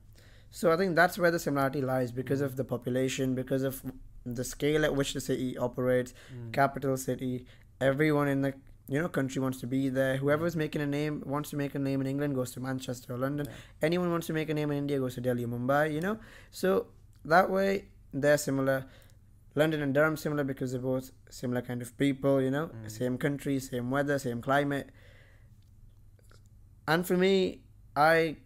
[0.50, 2.44] So I think that's where the similarity lies because Mm.
[2.48, 3.78] of the population, because of
[4.40, 6.52] the scale at which the city operates, Mm.
[6.58, 7.32] capital city.
[7.80, 8.52] Everyone in the
[8.88, 10.16] you know country wants to be there.
[10.18, 13.14] Whoever is making a name wants to make a name in England goes to Manchester
[13.14, 13.46] or London.
[13.48, 13.54] Yeah.
[13.82, 15.92] Anyone wants to make a name in India goes to Delhi or Mumbai.
[15.92, 16.18] You know,
[16.50, 16.86] so
[17.24, 18.84] that way they're similar.
[19.56, 22.42] London and Durham similar because they're both similar kind of people.
[22.42, 22.90] You know, Mm.
[22.90, 24.90] same country, same weather, same climate.
[26.86, 27.60] And for me,
[27.96, 28.36] I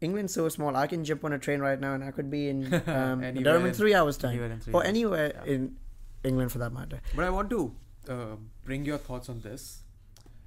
[0.00, 0.76] England's so small.
[0.76, 3.62] I can jump on a train right now and I could be in um, Durham
[3.62, 5.52] in in- three hours time, anywhere three or anywhere Yeah.
[5.54, 5.76] in
[6.24, 7.00] England for that matter.
[7.14, 7.74] But I want to
[8.08, 9.82] uh, bring your thoughts on this.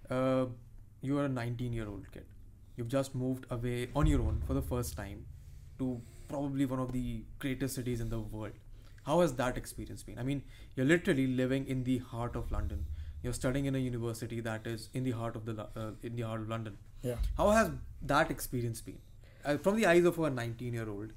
[0.10, 0.46] Uh,
[1.02, 2.26] you are a 19 year old kid.
[2.78, 5.26] You've just moved away on your own for the first time
[5.80, 8.54] to probably one of the greatest cities in the world.
[9.06, 10.20] How has that experience been?
[10.20, 10.44] I mean,
[10.76, 12.86] you're literally living in the heart of London.
[13.24, 16.22] You're studying in a university that is in the heart of the uh, in the
[16.24, 16.78] heart of London.
[17.02, 17.16] Yeah.
[17.38, 17.72] How has
[18.04, 19.00] that experience been?
[19.44, 21.12] Uh, from the eyes of a 19 year old.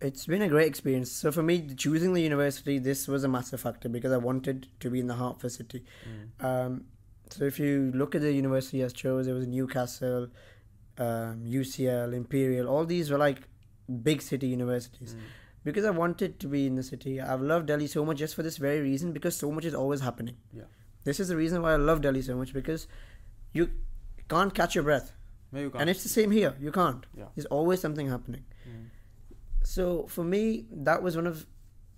[0.00, 1.10] It's been a great experience.
[1.10, 4.90] So for me, choosing the university, this was a massive factor because I wanted to
[4.90, 5.84] be in the heart of the city.
[6.08, 6.84] mm, Um,
[7.30, 10.28] so if you look at the university I chose, it was Newcastle,
[10.98, 12.68] um, UCL, Imperial.
[12.68, 13.40] All these were like
[14.02, 15.14] big city universities.
[15.14, 15.20] mm,
[15.64, 17.20] Because I wanted to be in the city.
[17.20, 20.00] I've loved Delhi so much just for this very reason because so much is always
[20.00, 20.36] happening.
[20.52, 20.64] Yeah.
[21.04, 22.86] This is the reason why I love Delhi so much because
[23.52, 23.70] you
[24.28, 25.12] can't catch your breath.
[25.52, 26.54] you And it's the same here.
[26.60, 27.04] You can't.
[27.16, 27.26] Yeah.
[27.34, 28.44] There's always something happening.
[28.68, 28.86] Mm,
[29.62, 31.46] So for me, that was one of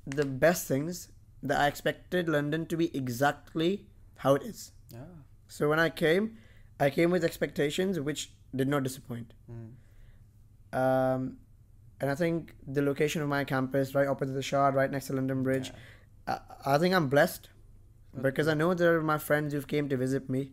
[0.06, 1.08] the best things
[1.42, 3.86] that I expected London to be exactly
[4.24, 4.72] how it is.
[4.92, 5.00] yeah.
[5.48, 6.36] So when I came,
[6.78, 9.32] I came with expectations which did not disappoint.
[9.50, 9.70] Mm,
[10.78, 11.38] Um,
[12.00, 15.14] and I think the location of my campus, right opposite the Shard, right next to
[15.14, 15.72] London Bridge,
[16.28, 16.38] yeah.
[16.66, 17.48] I, I think I'm blessed
[18.14, 18.22] Okay.
[18.22, 20.52] because I know there are my friends who've came to visit me.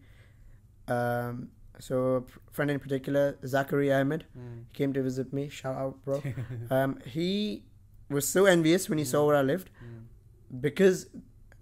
[0.88, 1.50] Um,
[1.80, 1.96] so
[2.50, 4.64] a friend in particular, Zachary Ahmed, Mm.
[4.74, 5.50] came to visit me.
[5.50, 6.22] Shout out, bro.
[6.70, 7.64] um, he
[8.10, 10.62] was so envious when he saw where I lived Mm.
[10.62, 11.08] because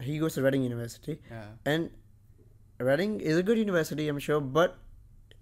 [0.04, 1.46] he goes to Reading University, Yeah.
[1.66, 1.90] and
[2.80, 4.78] Reading is a good university, I'm sure, but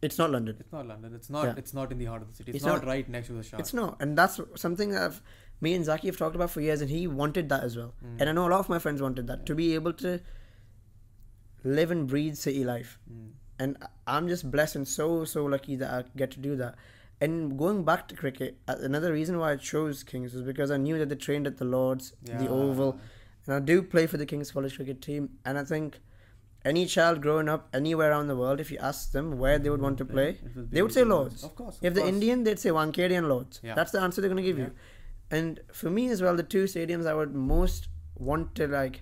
[0.01, 0.57] it's not London.
[0.59, 1.13] It's not London.
[1.15, 1.45] It's not.
[1.45, 1.53] Yeah.
[1.57, 2.51] It's not in the heart of the city.
[2.51, 3.59] It's, It's not, not- right next to the Shard.
[3.59, 5.21] It's not, and that's something that I've,
[5.61, 7.93] me and Zaki have talked about for years, and he wanted that as well.
[8.03, 8.21] Mm.
[8.21, 10.19] And I know a lot of my friends wanted that to be able to
[11.63, 12.99] live and breathe city life.
[13.11, 13.29] Mm.
[13.59, 16.75] And I'm just blessed and so so lucky that I get to do that.
[17.19, 20.77] And going back to cricket, uh, another reason why I chose Kings was because I
[20.77, 22.99] knew that they trained at the Lords, the Oval,
[23.45, 25.29] and I do play for the King's College cricket team.
[25.45, 25.99] And I think
[26.63, 29.81] any child growing up anywhere around the world, if you ask them where they would
[29.81, 31.43] want to play, they would say Lords.
[31.43, 31.79] Of course.
[31.81, 32.07] if of the.
[32.07, 33.59] Indian, they'd say Wankhede and Lords.
[33.63, 33.73] Yeah.
[33.73, 34.71] That's the answer they're going to give you.
[35.31, 39.01] And for me as well, the two stadiums I would most want to like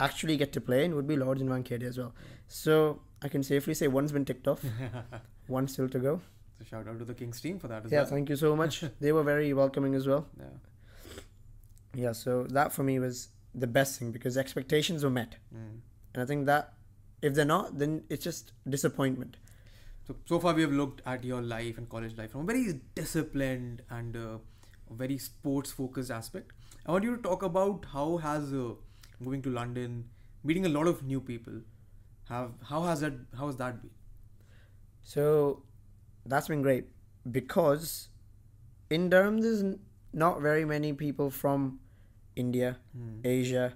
[0.00, 2.14] actually get to play in would be Lords and Wankhede as well.
[2.48, 4.64] So I can safely say one's been ticked off,
[5.46, 6.20] one still to go.
[6.58, 8.10] so shout out to the Kings team for that as yeah, well.
[8.10, 8.82] thank you so much.
[9.00, 10.26] they were very welcoming as well.
[10.38, 10.46] yeah.
[11.94, 13.28] Yeah, so that for me was
[13.60, 15.36] the best thing because expectations were met.
[15.54, 15.80] Mm.
[16.14, 16.74] And I think that
[17.22, 19.36] if they're not, then it's just disappointment.
[20.06, 22.80] So so far we have looked at your life and college life from a very
[22.94, 24.38] disciplined and uh,
[24.90, 26.52] very sports focused aspect.
[26.86, 28.70] I want you to talk about how has uh,
[29.20, 30.04] moving to London,
[30.44, 31.60] meeting a lot of new people,
[32.28, 33.90] have how has that how has that been?
[35.02, 35.62] So
[36.26, 36.88] that's been great
[37.30, 38.08] because
[38.90, 39.78] in Durham there's n-
[40.12, 41.80] not very many people from
[42.38, 43.20] India, Mm.
[43.24, 43.66] Asia,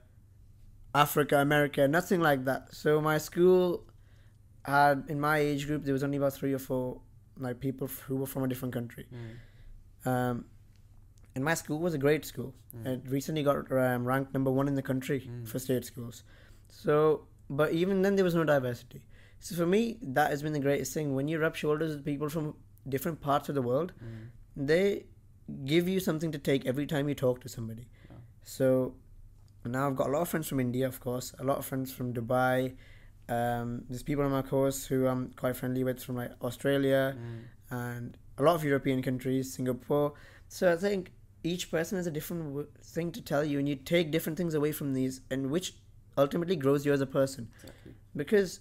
[0.95, 2.75] Africa, America, nothing like that.
[2.75, 3.85] So my school
[4.65, 7.01] had in my age group there was only about three or four
[7.39, 9.07] like people f- who were from a different country.
[9.13, 10.11] Mm.
[10.11, 10.45] Um,
[11.35, 12.55] and my school was a great school.
[12.85, 15.49] It recently got um, ranked number one in the country Mm.
[15.49, 16.25] for state schools.
[16.69, 19.01] So, but even then, there was no diversity.
[19.41, 21.15] So for me, that has been the greatest thing.
[21.15, 22.55] When you rub shoulders with people from
[22.89, 24.29] different parts of the world, Mm.
[24.69, 25.07] they
[25.73, 27.87] give you something to take every time you talk to somebody.
[28.43, 28.95] So
[29.65, 31.93] now I've got a lot of friends from India, of course, a lot of friends
[31.93, 32.75] from Dubai.
[33.29, 37.41] Um, there's people on my course who I'm quite friendly with from like Australia Mm.
[37.71, 40.15] and a lot of European countries, Singapore.
[40.49, 41.13] So I think
[41.45, 44.55] each person has a different w- thing to tell you, and you take different things
[44.55, 45.75] away from these, and which
[46.19, 47.49] ultimately grows you as a person.
[47.63, 47.95] Exactly.
[48.15, 48.61] Because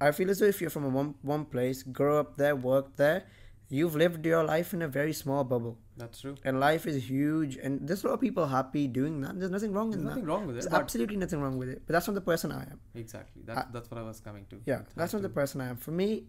[0.00, 2.96] I feel as though if you're from a one one place, grow up there, work
[2.96, 3.24] there,
[3.70, 6.34] you've lived your life in a very small bubble, That's true.
[6.44, 7.56] and life is huge.
[7.56, 9.38] And there's a lot of people happy doing that.
[9.38, 10.30] There's nothing wrong There's in nothing that.
[10.30, 10.62] wrong with it.
[10.62, 11.82] There's absolutely nothing wrong with it.
[11.86, 12.80] But that's not the person I am.
[12.94, 13.42] Exactly.
[13.46, 14.60] That's that's what I was coming to.
[14.66, 15.76] Yeah, that's not the person I am.
[15.76, 16.24] For me,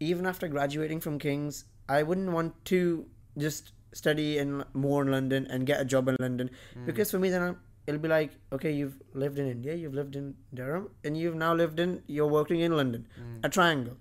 [0.00, 3.06] even after graduating from King's, I wouldn't want to
[3.38, 6.86] just study in more in London and get a job in London Mm.
[6.86, 7.56] because for me then I'm,
[7.86, 11.52] it'll be like okay, you've lived in India, you've lived in Durham, and you've now
[11.54, 13.06] lived in you're working in London.
[13.20, 13.44] Mm.
[13.44, 13.96] A triangle,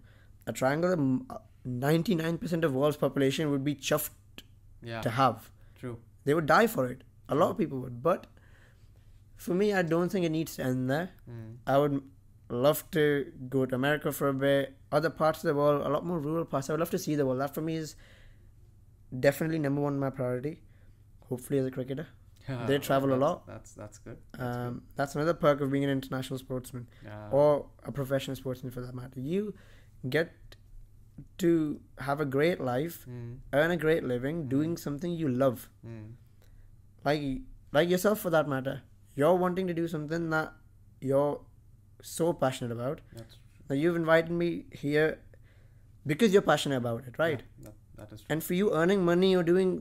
[0.48, 0.94] a triangle.
[1.64, 4.10] Ninety nine percent of world's population would be chuffed
[4.82, 5.02] Yeah.
[5.02, 5.52] to have.
[5.76, 5.98] True.
[6.24, 7.04] They would die for it.
[7.30, 8.28] A lot of people would, but
[9.36, 11.12] for me, I don't think it needs to end there.
[11.30, 11.58] Mm.
[11.66, 12.02] I would
[12.50, 16.06] love to go to America for a bit, other parts of the world, a lot
[16.06, 16.70] more rural parts.
[16.70, 17.40] I would love to see the world.
[17.40, 17.96] That for me is
[19.20, 20.62] definitely number one my priority.
[21.30, 22.08] Hopefully, as a cricketer,
[22.68, 23.46] They travel a lot.
[23.48, 24.18] That's that's good.
[24.38, 26.88] That's um, that's another perk of being an international sportsman.
[27.04, 27.30] Yeah.
[27.32, 29.20] or a professional sportsman for that matter.
[29.20, 29.54] You
[30.10, 30.34] get
[31.40, 33.38] to have a great life, Mm.
[33.54, 36.12] earn a great living, doing something you love, Mm.
[37.06, 37.22] like
[37.80, 38.82] like yourself for that matter.
[39.16, 40.54] You're wanting to do something that
[41.00, 41.42] you're
[42.02, 43.02] so passionate about.
[43.14, 43.38] That's
[43.70, 45.20] Now you've invited me here
[46.12, 47.44] because you're passionate about it, right?
[47.60, 47.76] yeah, that,
[48.10, 48.28] that is true.
[48.36, 49.72] And for you, earning money or doing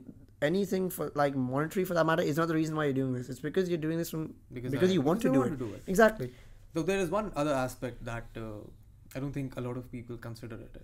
[0.51, 3.29] anything for like monetary for that matter is not the reason why you're doing this.
[3.29, 5.59] It's because you're doing this from because because I- you want to do I it.
[5.65, 5.83] do it.
[5.87, 6.33] exactly.
[6.75, 8.61] Though there is one other aspect that uh,
[9.17, 10.81] I don't think a lot of people consider it.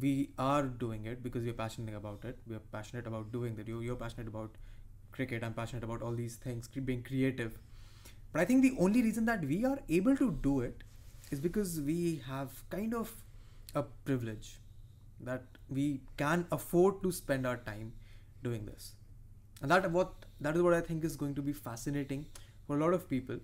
[0.00, 2.38] We are doing it because we're passionate about it.
[2.46, 3.68] We are passionate about doing that.
[3.68, 4.56] You, you're passionate about
[5.12, 5.44] cricket.
[5.44, 7.58] I'm passionate about all these things, being creative.
[8.32, 10.82] But I think the only reason that we are able to do it
[11.30, 13.12] is because we have kind of
[13.74, 14.58] a privilege
[15.20, 17.92] that we can afford to spend our time
[18.42, 18.94] doing this.
[19.60, 22.26] And that what that is what I think is going to be fascinating
[22.66, 23.38] for a lot of people.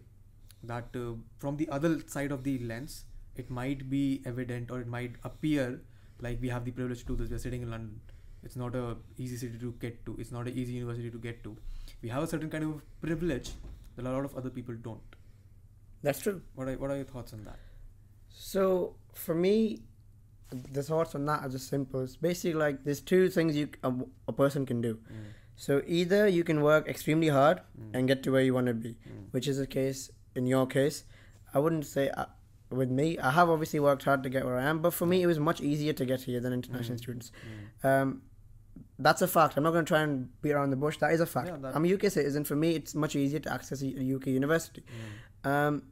[0.62, 3.04] That uh, from the other side of the lens,
[3.36, 5.80] it might be evident or it might appear
[6.20, 7.30] like we have the privilege to do this.
[7.30, 8.00] We're sitting in London.
[8.42, 10.16] It's not a easy city to get to.
[10.18, 11.56] It's not an easy university to get to.
[12.02, 13.50] We have a certain kind of privilege
[13.96, 15.00] that a lot of other people don't.
[16.02, 16.40] That's true.
[16.54, 17.58] What are, what are your thoughts on that?
[18.28, 19.82] So for me,
[20.50, 22.02] the thoughts on that are just simple.
[22.02, 23.92] It's basically like there's two things you a,
[24.28, 24.94] a person can do.
[24.94, 25.24] Mm.
[25.56, 27.90] So either you can work extremely hard mm.
[27.92, 29.26] and get to where you want to be, mm.
[29.32, 31.04] which is the case in your case.
[31.52, 32.26] I wouldn't say uh,
[32.70, 33.18] with me.
[33.18, 35.38] I have obviously worked hard to get where I am, but for me it was
[35.38, 37.32] much easier to get here than international students.
[37.82, 38.22] Um,
[38.98, 39.56] that's a fact.
[39.56, 40.98] I'm not going to try and beat around the bush.
[40.98, 41.48] That is a fact.
[41.48, 42.44] Yeah, that- I'm a UK citizen.
[42.44, 44.84] For me, it's much easier to access a UK university.
[45.44, 45.82] Um,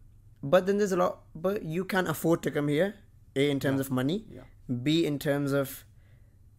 [0.43, 1.21] but then there's a lot.
[1.35, 2.95] But you can afford to come here.
[3.37, 3.81] A in terms Yeah.
[3.83, 4.25] of money.
[4.31, 4.41] Yeah.
[4.83, 5.85] B in terms of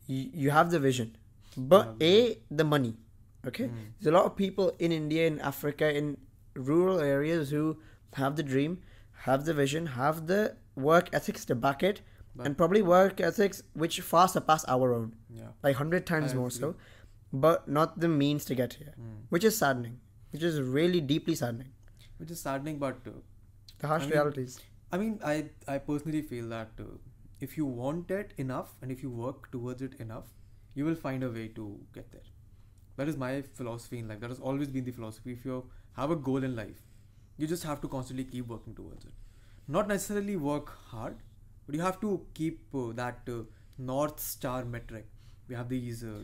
[0.07, 1.15] you, you have the vision.
[1.57, 2.95] But A the money.
[3.45, 3.65] Okay.
[3.65, 3.71] Mm.
[3.99, 6.17] There's a lot of people in India, in Africa, in
[6.55, 7.77] rural areas who
[8.13, 8.79] have the dream,
[9.25, 12.01] have the vision, have the work ethics to back it,
[12.35, 15.51] But- and probably work ethics which far surpass our own, Yeah.
[15.63, 16.59] like hundred times I more agree.
[16.59, 16.75] so,
[17.33, 19.15] but not the means to get here, Mm.
[19.29, 19.99] which is saddening.
[20.31, 21.71] Which is really deeply saddening.
[22.17, 23.11] Which is saddening, but uh,
[23.79, 24.59] The harsh I mean, realities.
[24.91, 25.35] I mean, I
[25.67, 26.85] I personally feel that uh,
[27.47, 30.29] if you want it enough and if you work towards it enough,
[30.79, 31.65] you will find a way to
[31.97, 32.29] get there.
[33.01, 34.19] That is my philosophy in life.
[34.25, 35.33] That has always been the philosophy.
[35.39, 35.57] If you
[36.01, 36.81] have a goal in life,
[37.37, 39.11] you just have to constantly keep working towards it.
[39.67, 41.17] Not necessarily work hard,
[41.65, 43.41] but you have to keep uh, that uh,
[43.77, 45.05] north star metric.
[45.47, 46.03] We have these.
[46.03, 46.19] Uh,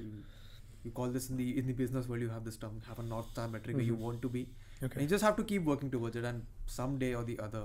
[0.86, 2.22] you, call this in the in the business world.
[2.22, 2.82] You have this term.
[2.88, 4.00] Have a north star metric where you Mhm.
[4.08, 4.42] want to be.
[4.82, 5.02] And Okay.
[5.02, 6.46] you just have to keep working towards it, and
[6.78, 7.62] someday or the other,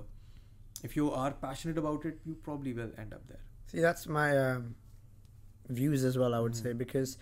[0.89, 3.41] if you are passionate about it, you probably will end up there.
[3.73, 4.69] See, that's my um,
[5.69, 6.35] views as well.
[6.35, 6.63] I would Mm.
[6.63, 7.19] say because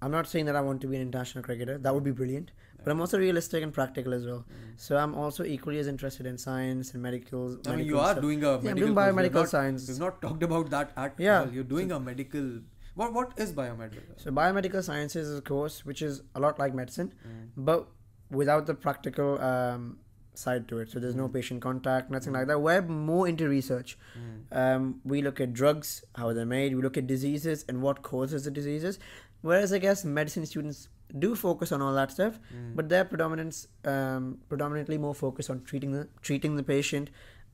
[0.00, 1.78] I'm not saying that I want to be an international cricketer.
[1.78, 2.52] That would be brilliant.
[2.84, 4.44] But I'm also realistic and practical as well.
[4.76, 7.58] So I'm also equally as interested in science and medicals.
[7.66, 8.22] I mean, medical you are stuff.
[8.22, 8.70] doing a Yeah, medical.
[8.70, 9.88] I'm doing biomedical not- science.
[9.88, 11.40] We've not talked about that at Yeah.
[11.40, 11.48] all.
[11.48, 12.50] You're doing a medical.
[12.94, 14.14] What what is biomedical?
[14.16, 17.48] So biomedical sciences is a course which is a lot like medicine, Mm.
[17.70, 17.88] but
[18.30, 19.98] without the practical um,
[20.34, 20.90] side to it.
[20.90, 21.32] So there's no Mm.
[21.34, 22.60] patient contact, nothing like that.
[22.60, 23.98] We're more into research.
[24.18, 24.56] Mm.
[24.62, 26.74] Um, we look at drugs, how they're made.
[26.76, 28.98] We look at diseases and what causes the diseases.
[29.40, 32.74] Whereas I guess medicine students do focus on all that stuff, Mm.
[32.76, 37.10] but they're predominance um, predominantly more focused on treating the treating the patient,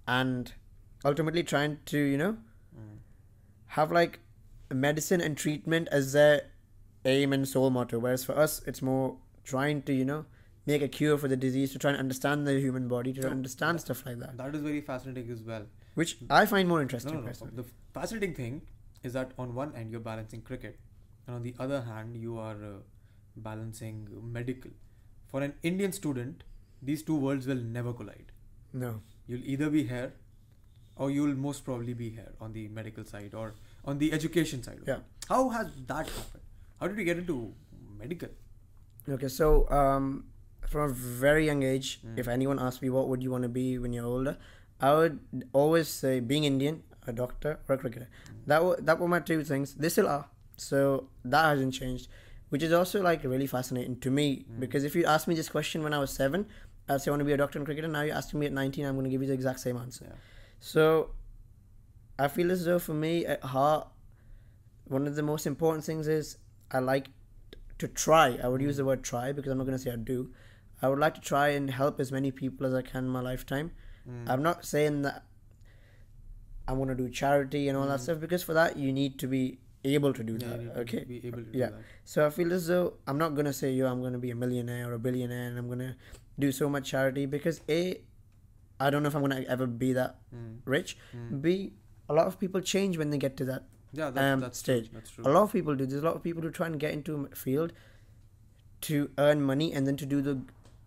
[0.09, 0.53] and
[1.05, 2.33] ultimately trying to you know
[2.77, 2.99] Mm.
[3.79, 4.19] have like
[4.73, 6.43] medicine and treatment as their
[7.05, 7.99] aim and sole motto.
[7.99, 10.25] Whereas for us, it's more trying to you know
[10.67, 13.29] make a cure for the disease, to try and understand the human body, to No,
[13.29, 15.67] understand stuff like that, that is very fascinating as well.
[15.95, 17.27] which I find more interesting no, no.
[17.27, 17.53] personally.
[17.57, 17.64] The
[17.99, 18.62] fascinating thing
[19.03, 20.79] is that on one end you're balancing cricket,
[21.27, 22.79] and on the other hand you are uh,
[23.37, 24.70] balancing medical.
[25.27, 26.44] For an Indian student,
[26.83, 28.33] these two worlds will never collide.
[28.73, 29.01] No.
[29.27, 30.12] You'll either be here,
[30.97, 34.81] or you'll most probably be here on the medical side or on the education side.
[34.87, 34.99] Yeah.
[35.29, 36.42] How has that happened?
[36.81, 37.53] How did you get into
[37.99, 38.29] medical?
[39.09, 40.25] Okay, so um,
[40.68, 42.18] from a very young age, Mm.
[42.18, 44.37] if anyone asks me what would you want to be when you're older,
[44.81, 45.18] I would
[45.53, 48.09] always say being Indian, a doctor, or a cricketer.
[48.47, 49.75] That were, that were my two things.
[49.75, 50.27] They still are.
[50.57, 52.09] So that hasn't changed,
[52.51, 54.61] which is also like really fascinating to me Mm.
[54.61, 56.47] because if you asked me this question when I was seven,
[56.89, 57.89] I'd say I want to be a doctor and cricketer.
[57.89, 60.07] Now you're asking me at 19, I'm going to give you the exact same answer.
[60.09, 60.17] Yeah.
[60.61, 61.11] So
[62.19, 63.89] I feel as though for me at heart,
[64.85, 66.37] one of the most important things is
[66.71, 67.09] I like
[67.79, 68.39] to try.
[68.43, 70.31] I would use the word try because I'm not going to say I do.
[70.83, 73.21] I would like to try and help as many people as I can in my
[73.21, 73.73] lifetime.
[74.09, 74.29] Mm.
[74.29, 75.25] I'm not saying that
[76.69, 78.03] I want to do charity and all that Mm.
[78.03, 80.77] stuff because for that you need to be able to do Yeah, that.
[80.83, 81.05] Okay.
[81.05, 81.70] Be able Yeah.
[81.70, 81.81] that.
[82.05, 84.90] So I feel as though I'm not gonna say yo I'm gonna be a millionaire
[84.90, 85.97] or a billionaire and I'm gonna
[86.38, 88.01] do so much charity because a
[88.81, 90.59] I don't know if I'm gonna ever be that Mm.
[90.64, 90.97] rich.
[91.16, 91.42] Mm.
[91.42, 91.73] B
[92.09, 93.64] a lot of people change when they get to that.
[93.92, 94.88] Yeah, that's, Um, that's stage.
[94.90, 94.99] True.
[94.99, 95.25] That's true.
[95.25, 95.87] A lot of people do.
[95.87, 97.73] There's a lot of people who try and get into a field
[98.83, 100.40] to earn money and then to do the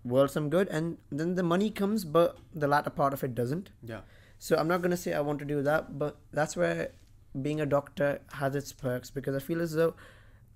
[0.03, 3.69] world some good and then the money comes but the latter part of it doesn't.
[3.83, 4.01] Yeah.
[4.39, 6.91] So I'm not gonna say I want to do that, but that's where
[7.41, 9.93] being a doctor has its perks because I feel as though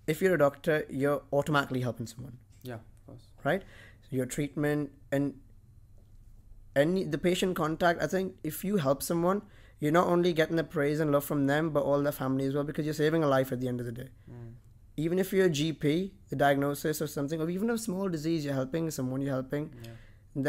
[0.08, 2.76] if you're a doctor, you're automatically helping someone Yeah.
[2.76, 3.28] Of course.
[3.44, 3.62] right?
[4.10, 5.36] So your treatment and
[6.76, 8.02] any the patient contact.
[8.02, 9.42] I think if you help someone,
[9.80, 12.54] you're not only getting the praise and love from them, but all their family as
[12.54, 14.10] well, because you're saving a life at the end of the day.
[14.30, 14.54] Mm.
[14.98, 18.54] Even if you're a GP, the diagnosis or something, or even a small disease, you're
[18.54, 19.22] helping someone.
[19.22, 19.92] You're helping Yeah.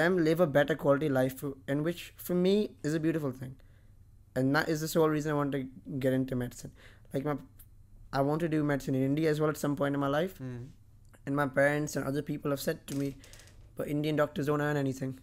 [0.00, 3.56] them live a better quality life, and which for me is a beautiful thing.
[4.34, 5.66] And that is the sole reason I want to
[5.98, 6.72] get into medicine.
[7.12, 7.36] Like my,
[8.12, 10.38] I want to do medicine in India as well at some point in my life
[10.38, 10.68] Mm.
[11.26, 13.16] and my parents and other people have said to me,
[13.76, 15.18] but Indian doctors don't earn anything,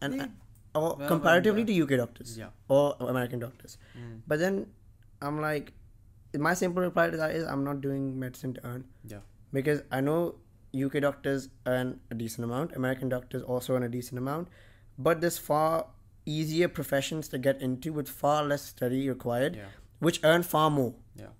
[0.00, 0.26] and Yeah.
[0.74, 2.50] or Well, comparatively well, to UK doctors Yeah.
[2.68, 3.78] or American doctors.
[3.98, 4.20] Mm.
[4.26, 4.66] But then
[5.20, 5.72] I'm like,
[6.38, 9.20] my simple reply to that is I'm not doing medicine to earn Yeah.
[9.52, 10.36] because I know
[10.72, 14.48] UK doctors earn a decent amount, American doctors also earn a decent amount,
[14.98, 15.86] but there's far
[16.36, 19.68] easier professions to get into with far less study required, Yeah.
[20.08, 20.94] which earn far more.
[21.16, 21.32] Yeah.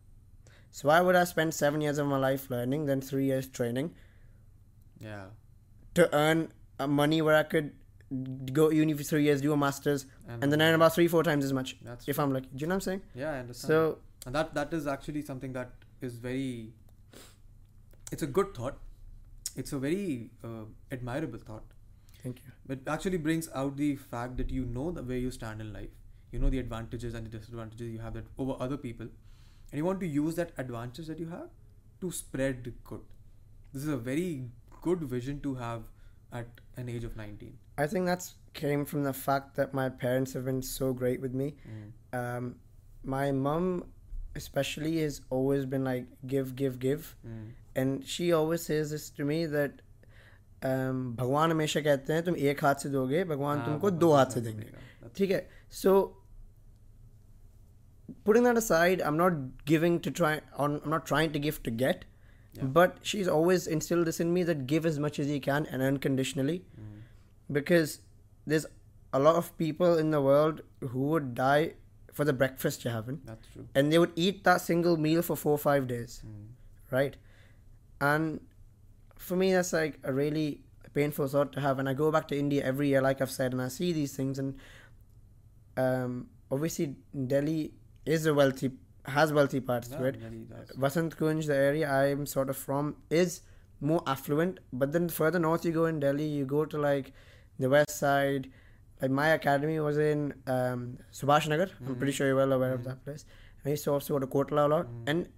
[0.71, 3.95] So why would I spend seven years of my life learning, then three years training?
[5.01, 5.27] Yeah.
[5.95, 6.41] to earn
[6.79, 7.73] uh, money where I could
[8.53, 11.45] go uni for three years, do a master's, and then earn about three, four times
[11.45, 12.49] as much That's if I'm lucky.
[12.55, 13.03] Do you know what I'm saying?
[13.23, 13.69] yeah, I understand.
[13.73, 15.73] So and that that is actually something that
[16.11, 16.73] is very.
[18.13, 18.79] It's a good thought.
[19.57, 20.65] It's a very uh,
[20.99, 21.65] admirable thought.
[22.29, 22.75] Thank you.
[22.77, 25.91] It actually brings out the fact that you know the way you stand in life.
[26.33, 29.85] You know the advantages and the disadvantages you have that over other people, and you
[29.85, 31.49] want to use that advantage that you have
[32.03, 33.01] to spread good.
[33.73, 34.27] This is a very
[34.83, 35.83] good vision to have
[36.41, 37.57] at an age of 19.
[37.79, 41.33] I think that's came from the fact that my parents have been so great with
[41.33, 41.55] me.
[42.13, 42.57] Um,
[43.03, 43.85] my mum,
[44.35, 47.51] especially, has always been like give, give, give, Mm.
[47.77, 49.81] and she always says this to me that
[50.66, 54.26] भगवान हमेशा कहते हैं तुम एक हाथ से दोगे भगवान हाँ, तुमको भगवान दो हाथ
[54.26, 54.78] तुमको से देंगे देगा.
[55.02, 55.48] That's- ठीक है
[55.82, 55.94] so
[58.26, 59.38] putting that aside i'm not
[59.72, 60.32] giving to try
[60.66, 62.10] on i'm not trying to give to get
[62.56, 62.66] Yeah.
[62.74, 65.86] but she's always instilled this in me that give as much as you can and
[65.86, 67.00] unconditionally Mm.
[67.58, 67.94] because
[68.52, 68.68] there's
[69.20, 70.60] a lot of people in the world
[70.92, 71.74] who would die
[72.20, 73.66] for the breakfast you're having That's true.
[73.74, 76.46] and they would eat that single meal for four or five days Mm.
[76.98, 77.18] right
[78.12, 78.40] and
[79.19, 80.61] for me that's like a really
[80.95, 81.79] painful thought to have.
[81.79, 84.15] And i go back to india every year like i've said and i see these
[84.17, 84.39] things.
[84.39, 84.55] And
[85.77, 87.73] um, obviously delhi
[88.07, 88.71] is a wealthy
[89.07, 90.17] has wealthy parts to it.
[90.85, 93.41] Vasant kunj the area i'm sort of from is
[93.81, 94.59] more affluent.
[94.73, 97.13] But then further north you go in delhi you go to like
[97.59, 98.51] the west side.
[99.01, 101.69] Like my academy was in um, subhash nagar.
[101.87, 102.17] I'm pretty Mhm.
[102.17, 102.85] sure you're well aware of Mhm.
[102.91, 103.25] that place.
[103.65, 104.87] I used to also go to kotla a lot.
[104.89, 105.05] Mm.
[105.13, 105.29] and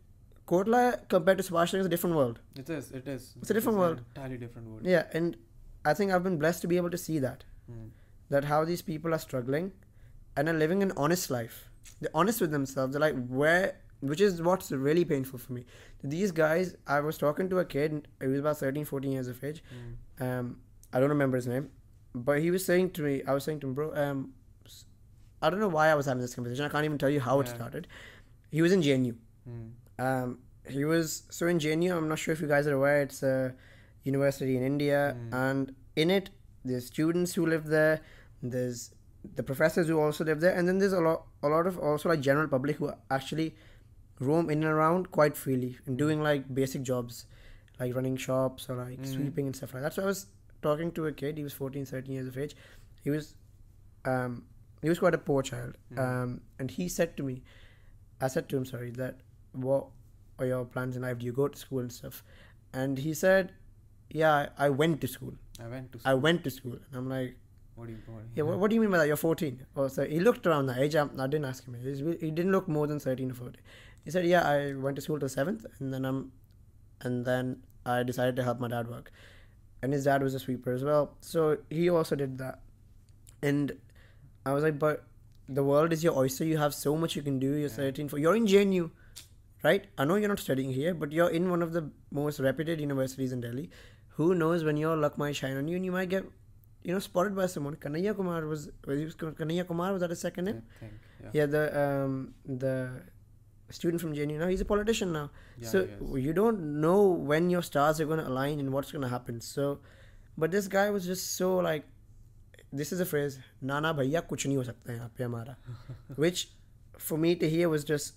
[0.50, 2.40] Kotla compared to Subhash is a different world.
[2.56, 2.90] It is.
[2.90, 3.34] It is.
[3.40, 4.00] It's a different an world.
[4.16, 4.84] Entirely different world.
[4.84, 5.36] Yeah, and
[5.84, 7.44] I think I've been blessed to be able to see that.
[7.70, 7.90] Mm.
[8.30, 9.72] That how these people are struggling
[10.36, 11.70] and are living an honest life.
[12.00, 12.92] They're honest with themselves.
[12.92, 15.64] They're like, where which is what's really painful for me.
[16.02, 19.42] These guys, I was talking to a kid, he was about 13, 14 years of
[19.44, 19.62] age.
[20.18, 20.38] Mm.
[20.38, 20.56] Um,
[20.92, 21.70] I don't remember his name,
[22.14, 24.32] but he was saying to me, I was saying to him, bro, um,
[25.42, 26.64] I don't know why I was having this conversation.
[26.64, 27.86] I can't even tell you how it started.
[28.50, 29.14] He was in JNU.
[29.48, 29.70] Mm.
[30.04, 30.38] Um,
[30.68, 31.58] he was so in.
[31.98, 33.02] I'm not sure if you guys are aware.
[33.02, 33.54] It's a
[34.04, 35.34] university in India, Mm.
[35.46, 36.30] and in it,
[36.64, 38.00] there's students who live there.
[38.42, 38.80] There's
[39.38, 42.08] the professors who also live there, and then there's a lot, a lot of also
[42.12, 43.54] like general public who actually
[44.28, 47.26] roam in and around quite freely and doing like basic jobs,
[47.78, 49.06] like running shops or like Mm.
[49.14, 49.94] sweeping and stuff like that.
[49.94, 50.26] So I was
[50.62, 51.36] talking to a kid.
[51.38, 52.54] He was 14, 13 years of age.
[53.04, 53.34] He was,
[54.04, 54.44] um,
[54.82, 55.76] he was quite a poor child.
[55.92, 55.98] Mm.
[56.06, 57.42] Um, and he said to me,
[58.20, 59.20] I said to him, sorry, that
[59.52, 59.86] what
[60.38, 61.18] are your plans in life?
[61.18, 62.22] Do you go to school and stuff?
[62.72, 63.52] And he said,
[64.10, 65.34] yeah, I went to school.
[65.62, 65.98] I went to.
[65.98, 66.10] school.
[66.10, 66.72] I went to school.
[66.72, 67.36] And I'm like,
[67.74, 67.98] What do you?
[68.06, 69.06] What, yeah, what, what do you mean by that?
[69.06, 69.66] You're 14.
[69.76, 70.94] Oh, so he looked around the age.
[70.96, 71.74] I, I didn't ask him.
[72.20, 73.60] He didn't look more than 13 or 14.
[74.04, 75.64] He said, yeah, I went to school till 7th.
[75.78, 76.32] And then I'm,
[77.02, 79.12] and then I decided to help my dad work.
[79.82, 81.16] And his dad was a sweeper as well.
[81.20, 82.60] So he also did that.
[83.42, 83.72] And
[84.44, 85.04] I was like, but
[85.48, 86.44] the world is your oyster.
[86.44, 87.52] You have so much you can do.
[87.52, 87.76] You're Yeah.
[87.76, 88.08] 13.
[88.08, 88.90] For, you're in JNU,
[89.62, 89.86] right?
[89.98, 93.32] I know you're not studying here, but you're in one of the most reputed universities
[93.32, 93.70] in Delhi.
[94.20, 96.24] Who knows when your luck might shine on you and you might get,
[96.82, 97.76] you know, spotted by someone.
[97.76, 100.62] Kanhaiya Kumar was, was was Kanhaiya Kumar, was that a second name?
[100.80, 100.92] think.
[101.22, 101.30] Yeah.
[101.32, 103.02] Yeah, the um the
[103.70, 105.30] student from JNU now, he's a politician now.
[105.58, 109.02] Yeah, so you don't know when your stars are going to align and what's going
[109.02, 109.40] to happen.
[109.40, 109.80] So,
[110.36, 111.84] but this guy was just so like,
[112.72, 115.56] this is a phrase, "Nana bhaiya kuch nahi ho sakta yahan pe hamara,"
[116.16, 116.48] which
[116.98, 118.14] for me to hear was just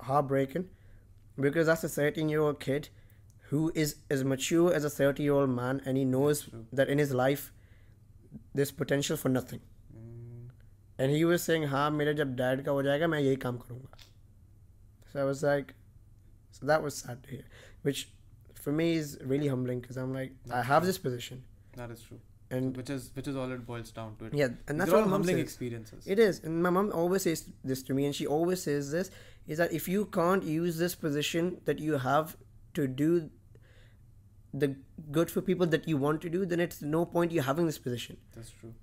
[0.00, 0.68] heartbreaking,
[1.39, 2.89] because that's a 13 year old kid
[3.49, 6.65] who is as mature as a 30 year old man, and he knows true.
[6.73, 7.51] that in his life
[8.53, 9.61] there's potential for nothing.
[9.95, 10.49] Mm.
[10.99, 13.97] And he was saying, हाँ मेरे जब dad का हो जाएगा मैं यही काम करूँगा.
[15.13, 15.73] So I was like,
[16.51, 17.43] so that was sad to hear,
[17.81, 18.09] which
[18.53, 20.87] for me is really humbling because I'm like, I That's have true.
[20.87, 21.43] this position,
[21.77, 22.19] That is true.
[22.51, 24.25] and Which is which is all it boils down to.
[24.25, 24.33] It.
[24.33, 25.43] yeah, and that's They're what all my mom humbling says.
[25.43, 26.05] experiences.
[26.15, 29.09] It is, and my mom always says this to me, and she always says this:
[29.47, 32.35] is that if you can't use this position that you have
[32.75, 33.29] to do
[34.53, 34.75] the
[35.11, 37.77] good for people that you want to do, then it's no point you having this
[37.87, 38.17] position.
[38.35, 38.73] That's true.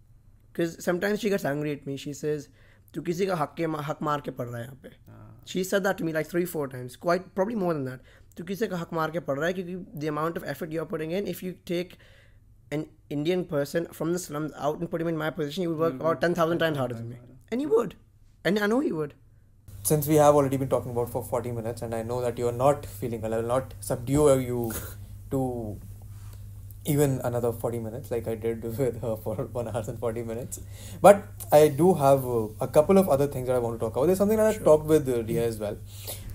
[0.52, 1.96] Because sometimes she gets angry at me.
[1.96, 2.48] She says,
[2.92, 5.62] "तू किसी का हक के हक मार के पढ़ रहा है यहाँ पे." Uh, She
[5.70, 8.06] said that to me like three, four times, quite probably more than that.
[8.36, 10.88] तो किसी का हक मार के पढ़ रहा है क्योंकि the amount of effort you're
[10.94, 11.96] putting in, if you take
[12.76, 12.86] an
[13.16, 15.92] Indian person from the slums out and put him in my position, he would work
[15.92, 17.16] You'll about work 10,000 times 10,000 harder than me.
[17.16, 17.40] times harder.
[17.52, 17.94] And he would.
[18.44, 19.14] And I know he would.
[19.83, 22.47] Since we have already been talking about for 40 minutes, and I know that you
[22.47, 24.71] are not feeling well, I will not subdue you
[25.31, 25.79] to
[26.85, 30.59] even another 40 minutes like I did with her for 1 hour and 40 minutes.
[31.01, 33.95] But I do have uh, a couple of other things that I want to talk
[33.95, 34.05] about.
[34.07, 34.63] There's something that I Sure.
[34.63, 35.77] talked with uh, Ria as well.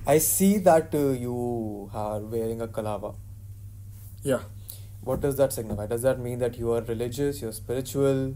[0.06, 3.14] I see that uh, you are wearing a kalava.
[4.22, 4.40] Yeah.
[5.02, 5.86] What does that signify?
[5.86, 8.34] Does that mean that you are religious, you're spiritual?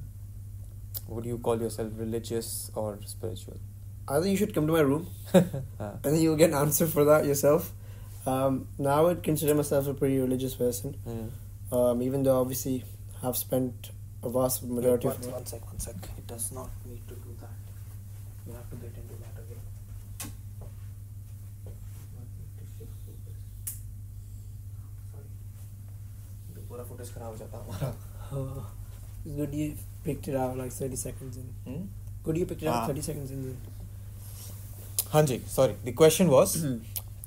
[1.08, 3.58] Would you call yourself religious or spiritual?
[4.09, 5.41] I think you should come to my room Uh,
[6.03, 7.71] and then you'll get an answer for that yourself.
[8.25, 11.31] Um, now I would consider myself a pretty religious person, mm.
[11.77, 12.83] um, even though obviously
[13.23, 13.91] I've spent
[14.23, 15.95] a vast majority one, of my one sec, one sec.
[16.17, 17.49] It does not need to do that.
[18.47, 20.31] You have to get into that again.
[26.55, 27.93] तो पूरा footage खराब हो जाता हमारा
[28.33, 28.65] Oh,
[29.25, 29.65] it's good you
[30.03, 31.49] picked it out like 30 seconds in.
[31.65, 31.83] Hmm?
[32.23, 32.87] Good you picked it out Ah.
[32.87, 33.43] 30 seconds in.
[35.12, 35.74] Hanji, sorry.
[35.84, 36.64] The question was,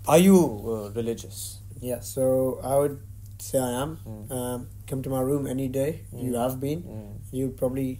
[0.07, 1.59] are you uh, religious?
[1.81, 2.99] Yeah, so I would
[3.39, 3.97] say I am.
[4.07, 4.31] Mm.
[4.31, 6.01] Um, come to my room any day.
[6.15, 6.41] You Mm.
[6.41, 6.83] have been.
[6.83, 7.17] Mm.
[7.31, 7.99] You probably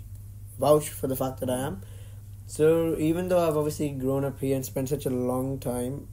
[0.60, 1.82] vouch for the fact that I am.
[2.48, 6.08] So even though I've obviously grown up here and spent such a long time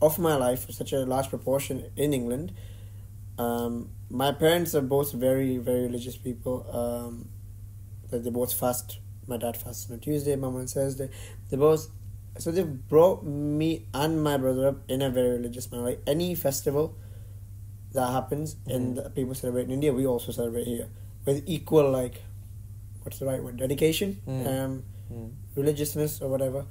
[0.00, 2.52] of my life, such a large proportion in England,
[3.38, 6.66] um, my parents are both very, very religious people.
[6.72, 7.28] Um,
[8.10, 8.98] they both fast.
[9.26, 11.10] My dad fasts on a Tuesday, mom on Thursday.
[11.50, 11.88] They both
[12.37, 15.83] so they've brought me and my brother up in a very religious manner.
[15.83, 16.95] Like any festival
[17.93, 18.95] that happens and Mhm.
[19.03, 20.87] that people celebrate in India, we also celebrate here
[21.25, 22.21] with equal like
[23.03, 23.57] what's the right word?
[23.57, 24.47] Dedication, Mm.
[24.53, 25.29] um, Mm.
[25.55, 26.65] religiousness or whatever.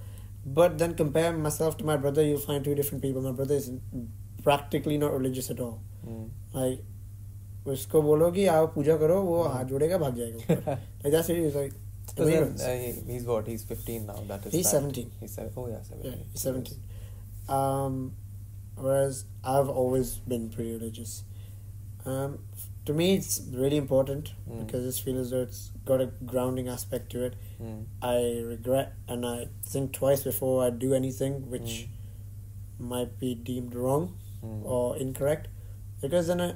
[0.44, 3.22] But then compare myself to my brother, you'll find two different people.
[3.22, 3.70] My brother is
[4.42, 5.78] practically not religious at all.
[6.06, 6.30] Mm.
[6.54, 6.80] Like
[7.72, 10.78] उसको बोलो कि आओ पूजा करो वो हाथ जोड़ेगा भाग जाएगा ऊपर.
[11.04, 11.36] like that's it.
[11.48, 11.72] It's like
[12.17, 13.47] because then, uh, he- he's what?
[13.47, 14.23] He's 15 now.
[14.27, 14.81] That is He's fact.
[14.81, 15.11] 17.
[15.19, 16.11] He's seven, oh yeah, 17.
[16.11, 16.77] Yeah, he's 17.
[17.47, 18.15] Um,
[18.75, 21.23] whereas I've always been pretty religious.
[22.05, 22.39] Um,
[22.85, 24.65] to me, it's really important Mm.
[24.65, 27.35] because I feels feel as though it's got a grounding aspect to it.
[27.61, 27.85] Mm.
[28.01, 31.89] I regret and I think twice before I do anything, which
[32.79, 34.63] might be deemed wrong Mm.
[34.65, 35.47] or incorrect
[35.99, 36.53] because then I,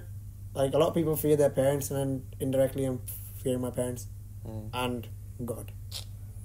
[0.54, 3.02] like a lot of people fear their parents and then indirectly I'm
[3.38, 4.08] fearing my parents
[4.48, 4.70] Mm.
[4.74, 5.08] and
[5.46, 5.72] God.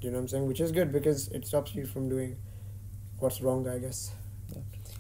[0.01, 0.47] Do you know what I'm saying?
[0.47, 2.37] Which is good because it stops you from doing
[3.19, 4.13] what's wrong, I guess.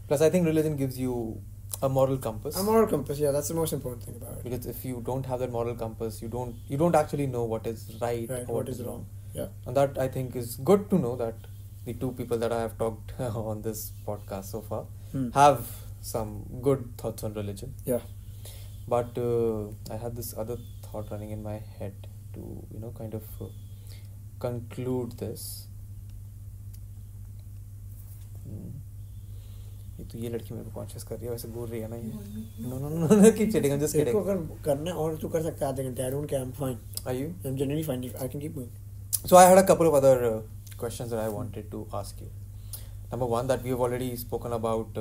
[0.08, 1.40] Plus, I think religion gives you
[1.82, 2.56] a moral compass.
[2.58, 4.44] A moral compass, yeah, that's the most important thing about it.
[4.44, 7.66] because if you don't have that moral compass, you don't you don't actually know what
[7.66, 9.06] is right, Right, or what is wrong.
[9.34, 9.48] Yeah.
[9.66, 11.34] And that I think is good to know that
[11.84, 15.30] the two people that I have talked on this podcast so far Hmm.
[15.34, 15.66] have
[16.00, 16.30] some
[16.62, 17.74] good thoughts on religion.
[17.84, 18.00] Yeah.
[18.88, 21.94] But uh, I had this other thought running in my head
[22.34, 22.40] to
[22.72, 23.46] you know kind of uh,
[24.38, 25.42] conclude this.
[30.06, 32.68] तो ये लड़की मेरे को conscious कर रही है वैसे बोल रही है ना ये।
[32.68, 35.72] नो नो नो नो की चीटिंग जस्ट किडिंग अगर करना और तू कर सकता है
[35.72, 36.78] आधे घंटे I don't care I am fine
[37.08, 39.86] are you I am generally fine I can keep going so I had a couple
[39.86, 40.24] of other
[40.78, 42.28] questions that I wanted to ask you
[43.12, 44.98] number one that we have already spoken about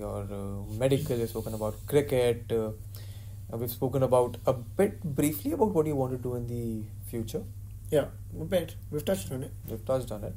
[0.00, 0.32] your
[0.80, 6.22] medical spoken about cricket we have spoken about a bit briefly about what you want
[6.22, 7.44] to do in the future
[7.90, 8.06] Yeah,
[8.40, 8.74] a bit.
[8.90, 9.52] We've touched on it.
[9.68, 10.34] We've touched on it.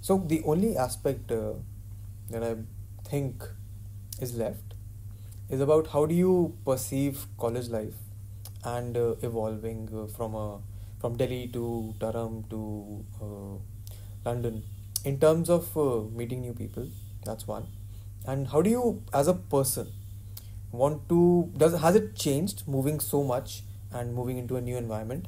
[0.00, 1.54] So the only aspect uh,
[2.30, 2.56] that I
[3.08, 3.42] think
[4.20, 4.74] is left
[5.50, 7.94] is about how do you perceive college life
[8.64, 10.58] and uh, evolving uh, from a
[11.00, 13.56] from Delhi to Durham to uh,
[14.24, 14.62] London
[15.04, 16.88] in terms of uh, meeting new people.
[17.24, 17.66] That's one.
[18.24, 19.88] And how do you, as a person,
[20.70, 23.62] want to does has it changed moving so much
[23.92, 25.26] and moving into a new environment?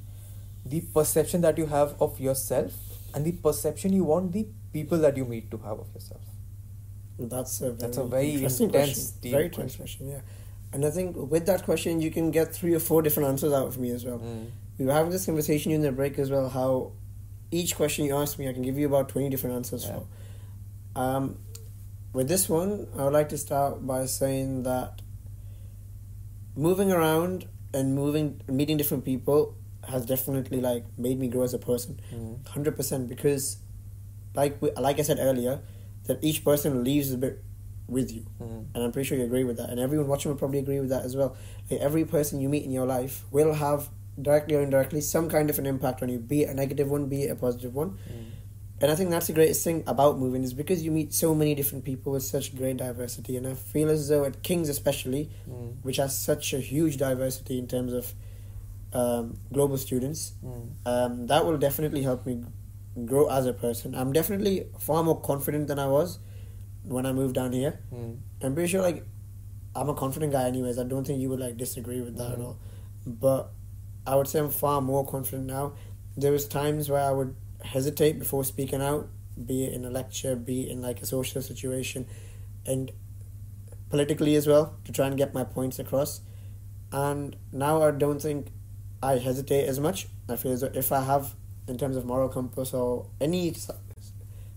[0.67, 2.73] The perception that you have of yourself
[3.15, 6.21] and the perception you want the people that you meet to have of yourself.
[7.19, 9.31] That's a very, That's a very interesting intense, question.
[9.31, 10.21] very intense question, yeah.
[10.73, 13.69] And I think with that question, you can get three or four different answers out
[13.69, 14.19] of me as well.
[14.19, 14.47] Mm.
[14.79, 16.49] We were having this conversation in the break as well.
[16.49, 16.91] How
[17.53, 20.01] each question you ask me, I can give you about twenty different answers Yeah.
[20.01, 20.07] for.
[21.01, 21.39] Um,
[22.12, 25.01] with this one, I would like to start by saying that
[26.57, 29.57] moving around and moving, meeting different people
[29.89, 32.01] has definitely like made me grow as a person.
[32.14, 32.47] Mm.
[32.49, 33.59] Hundred percent, because
[34.35, 35.61] like we, like I said earlier,
[36.07, 37.43] that each person leaves a bit
[37.89, 38.64] with you, Mm.
[38.74, 40.89] and I'm pretty sure you agree with that, and everyone watching will probably agree with
[40.91, 41.37] that as well.
[41.70, 43.89] Like every person you meet in your life will have
[44.20, 47.07] directly or indirectly some kind of an impact on you, be it a negative one,
[47.07, 47.91] be it a positive one.
[47.91, 48.30] Mm.
[48.80, 51.55] And I think that's the greatest thing about moving is because you meet so many
[51.55, 55.74] different people with such great diversity, and I feel as though at Kings especially, Mm.
[55.82, 58.14] which has such a huge diversity in terms of
[58.95, 60.68] um, global students, Mm.
[60.86, 62.45] um, that will definitely help me
[63.05, 63.95] grow as a person.
[63.95, 66.18] I'm definitely far more confident than I was
[66.84, 67.80] when I moved down here.
[67.92, 68.18] Mm.
[68.42, 69.05] I'm pretty sure like
[69.74, 70.78] I'm a confident guy anyways.
[70.78, 72.45] I don't think you would like disagree with that at Mhm.
[72.45, 72.57] all.
[73.05, 73.51] But
[74.07, 75.72] I would say I'm far more confident now.
[76.16, 79.09] There was times where I would hesitate before speaking out,
[79.45, 82.07] be it in a lecture, be it in like a social situation,
[82.64, 82.92] and
[83.90, 86.20] politically as well to try and get my points across.
[86.92, 88.53] And now I don't think
[89.05, 90.09] I hesitate as much.
[90.28, 91.34] I feel as though if I have,
[91.68, 93.55] in terms of moral compass or any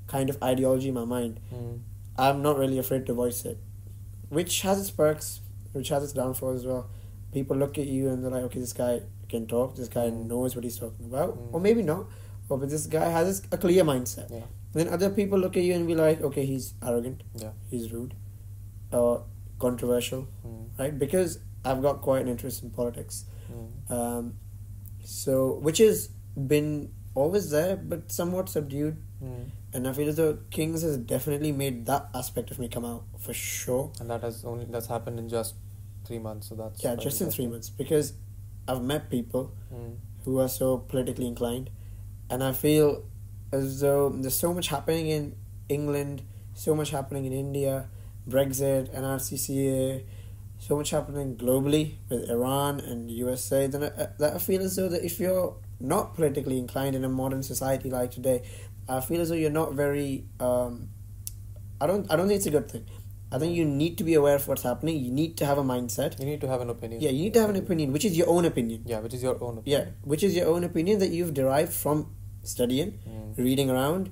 [0.08, 1.80] kind of ideology in my mind, Mm.
[2.18, 3.58] I'm not really afraid to voice it,
[4.30, 5.42] which has its perks,
[5.74, 6.90] which has its downfalls as well.
[7.34, 10.28] People look at you and they're like, okay, this guy can talk, this guy Mm.
[10.28, 11.54] knows what he's talking about, Mm.
[11.54, 12.06] or maybe not,
[12.50, 14.30] or but this guy has a clear mindset.
[14.32, 14.44] Yeah.
[14.74, 17.52] Then other people look at you and be like, okay, he's arrogant, Yeah.
[17.70, 18.14] he's rude,
[18.92, 19.24] or
[19.60, 20.80] controversial, Mm.
[20.80, 20.98] right?
[20.98, 23.26] Because I've got quite an interest in politics.
[23.52, 23.92] Mm.
[23.92, 24.34] Um,
[25.04, 28.98] so, which has been always there, but somewhat subdued.
[29.24, 29.50] Mm.
[29.74, 33.04] And I feel as though Kings has definitely made that aspect of me come out
[33.20, 33.92] for sure.
[34.00, 35.56] And that has only that's happened in just
[36.06, 36.48] three months.
[36.50, 38.14] So that's Yeah, just in three months because
[38.68, 39.96] I've met people Mm.
[40.26, 41.70] who are so politically inclined,
[42.30, 43.04] and I feel
[43.52, 45.36] as though there's so much happening in
[45.70, 46.22] England,
[46.54, 47.88] so much happening in India,
[48.28, 50.04] Brexit, NRCCA,
[50.60, 53.68] so much happening globally with Iran and USA.
[53.68, 53.90] Then I,
[54.20, 57.90] that I feel as though that if you're not politically inclined in a modern society
[57.90, 58.44] like today,
[58.90, 60.26] I feel as though you're not very.
[60.40, 60.90] Um,
[61.80, 62.12] I don't.
[62.12, 62.86] I don't think it's a good thing.
[63.32, 65.04] I think you need to be aware of what's happening.
[65.04, 66.18] You need to have a mindset.
[66.20, 67.02] You need to have an opinion.
[67.02, 68.84] Yeah, you need to have an opinion, which is your own opinion.
[68.86, 69.64] Yeah, which is your own Opinion.
[69.66, 73.38] Yeah, which is your own opinion that you've derived from studying, Mm.
[73.38, 74.10] reading around.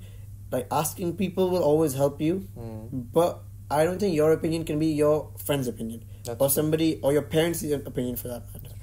[0.52, 3.06] Like asking people will always help you, Mm.
[3.12, 6.54] but I don't think your opinion can be your friend's opinion That's or true.
[6.54, 8.74] somebody or your parents' opinion for that matter.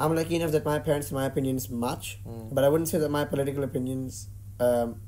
[0.00, 2.54] I'm lucky enough that my parents and my opinions match, Mm.
[2.54, 4.28] but I wouldn't say that my political opinions
[4.60, 5.00] um,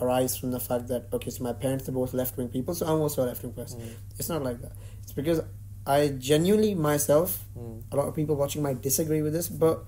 [0.00, 2.86] arise from the fact that okay, so my parents are both left wing people, so
[2.86, 3.80] I'm also a left wing person.
[3.80, 3.94] Mm.
[4.18, 4.72] It's not like that.
[5.02, 5.40] It's because
[5.86, 7.82] I genuinely myself Mm.
[7.92, 9.84] a lot of people watching might disagree with this, but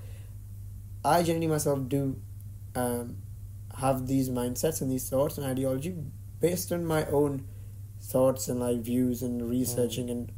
[1.05, 2.17] I genuinely myself do
[2.75, 3.17] um,
[3.77, 5.95] have these mindsets and these thoughts and ideology
[6.41, 7.45] based on my own
[8.01, 10.33] thoughts and like views and researching and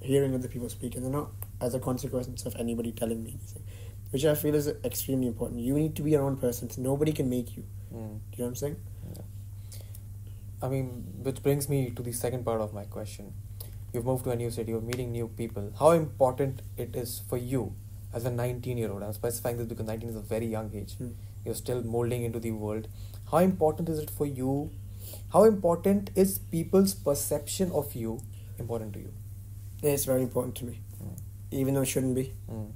[0.00, 1.30] hearing other people speak, and they're not
[1.60, 3.62] as a consequence of anybody telling me anything,
[4.10, 5.60] which I feel is extremely important.
[5.60, 6.70] You need to be your own person.
[6.70, 7.64] So nobody can make you.
[7.92, 7.92] Mm.
[7.92, 8.76] Do you know what I'm saying?
[10.60, 13.32] I mean, which brings me to the second part of my question.
[13.92, 15.72] You've moved to a new city, you're meeting new people.
[15.78, 17.74] How important it is for you
[18.12, 19.04] as a 19 year old?
[19.04, 20.94] I'm specifying this because 19 is a very young age.
[20.96, 21.10] Hmm.
[21.44, 22.88] You're still molding into the world.
[23.30, 24.70] How important is it for you?
[25.32, 28.20] How important is people's perception of you
[28.58, 29.12] important to you?
[29.82, 31.16] It's very important to me, Mm.
[31.52, 32.32] even though it shouldn't be.
[32.50, 32.70] Mm.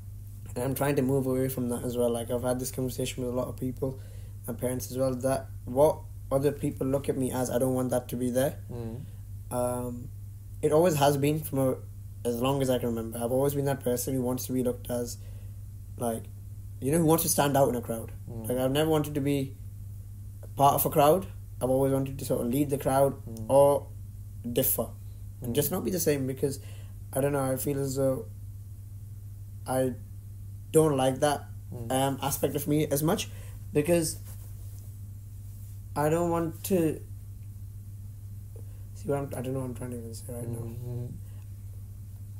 [0.55, 2.11] And I'm trying to move away from that as well.
[2.11, 3.99] Like I've had this conversation with a lot of people,
[4.47, 5.15] my parents as well.
[5.15, 5.99] That what
[6.31, 8.59] other people look at me as, I don't want that to be there.
[8.71, 9.01] Mm.
[9.51, 10.09] Um,
[10.63, 11.75] it always has been from a,
[12.25, 13.19] as long as I can remember.
[13.19, 15.19] I've always been that person who wants to be looked as,
[15.97, 16.23] like,
[16.81, 18.13] you know, who wants to stand out in a crowd.
[18.31, 18.49] Mm.
[18.49, 19.57] Like I've never wanted to be
[20.57, 21.27] part of a crowd.
[21.61, 23.47] I've always wanted to sort of lead the crowd Mm.
[23.49, 23.87] or
[24.51, 25.43] differ, Mm.
[25.47, 26.59] and just not be the same because
[27.13, 27.45] I don't know.
[27.53, 28.27] I feel as though
[29.67, 29.95] I
[30.73, 31.91] don't like that Mm.
[31.91, 33.29] um, aspect of me as much
[33.73, 34.19] because
[35.97, 37.01] I don't want to
[38.95, 40.59] see what I'm, I don't know what I'm trying to even say right now.
[40.59, 41.13] Mhm.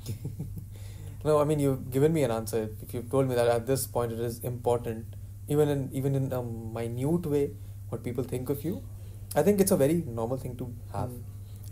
[1.25, 2.69] no, I mean you've given me an answer.
[2.83, 5.07] If you've told me that at this point it is important,
[5.49, 7.51] even in even in a minute way,
[7.89, 8.83] what people think of you,
[9.35, 11.23] I think it's a very normal thing to have, Mm.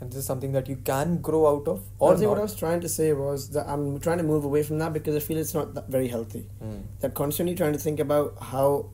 [0.00, 2.80] And this is something that you can grow out of or what I was trying
[2.80, 5.54] to say was that I'm trying to move away from that because I feel it's
[5.54, 6.46] not that very healthy.
[6.62, 6.82] Mm.
[7.00, 8.90] That constantly trying to think about how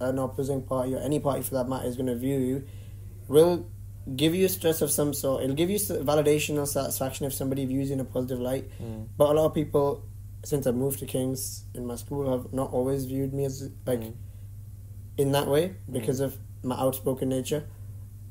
[0.00, 2.64] an opposing party or any party for that matter is going to view you
[3.28, 3.66] will
[4.16, 5.42] give you stress of some sort.
[5.42, 8.70] It'll give you validation or satisfaction if somebody views you in a positive light.
[8.82, 9.08] Mm.
[9.16, 10.04] But a lot of people,
[10.44, 14.00] since I've moved to Kings in my school, have not always viewed me as like
[14.00, 14.14] Mm.
[15.16, 17.64] in that way because of my outspoken nature.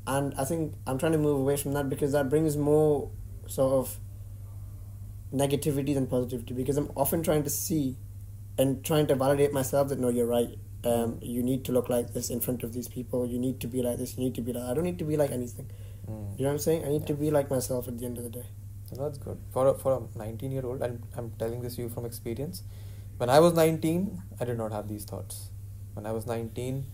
[0.06, 3.10] And I think I'm trying to move away from that because that brings more
[3.46, 3.98] sort of
[5.32, 7.96] negativity than positivity because I'm often trying to see
[8.58, 10.58] and trying to validate myself that no, you're right.
[10.84, 13.26] Um, you need to look like this in front of these people.
[13.26, 14.16] You need to be like this.
[14.18, 14.64] You need to be like.
[14.64, 15.70] I don't need to be like anything.
[16.08, 16.38] Mm.
[16.38, 16.84] You know what I'm saying?
[16.84, 18.46] I need to be like myself at the end of the day.
[18.92, 21.88] That's good for a, for a 19 year old, and I'm telling this to you
[21.88, 22.62] from experience.
[23.16, 25.50] When I was 19, I did not have these thoughts.
[25.94, 26.84] When I was 19,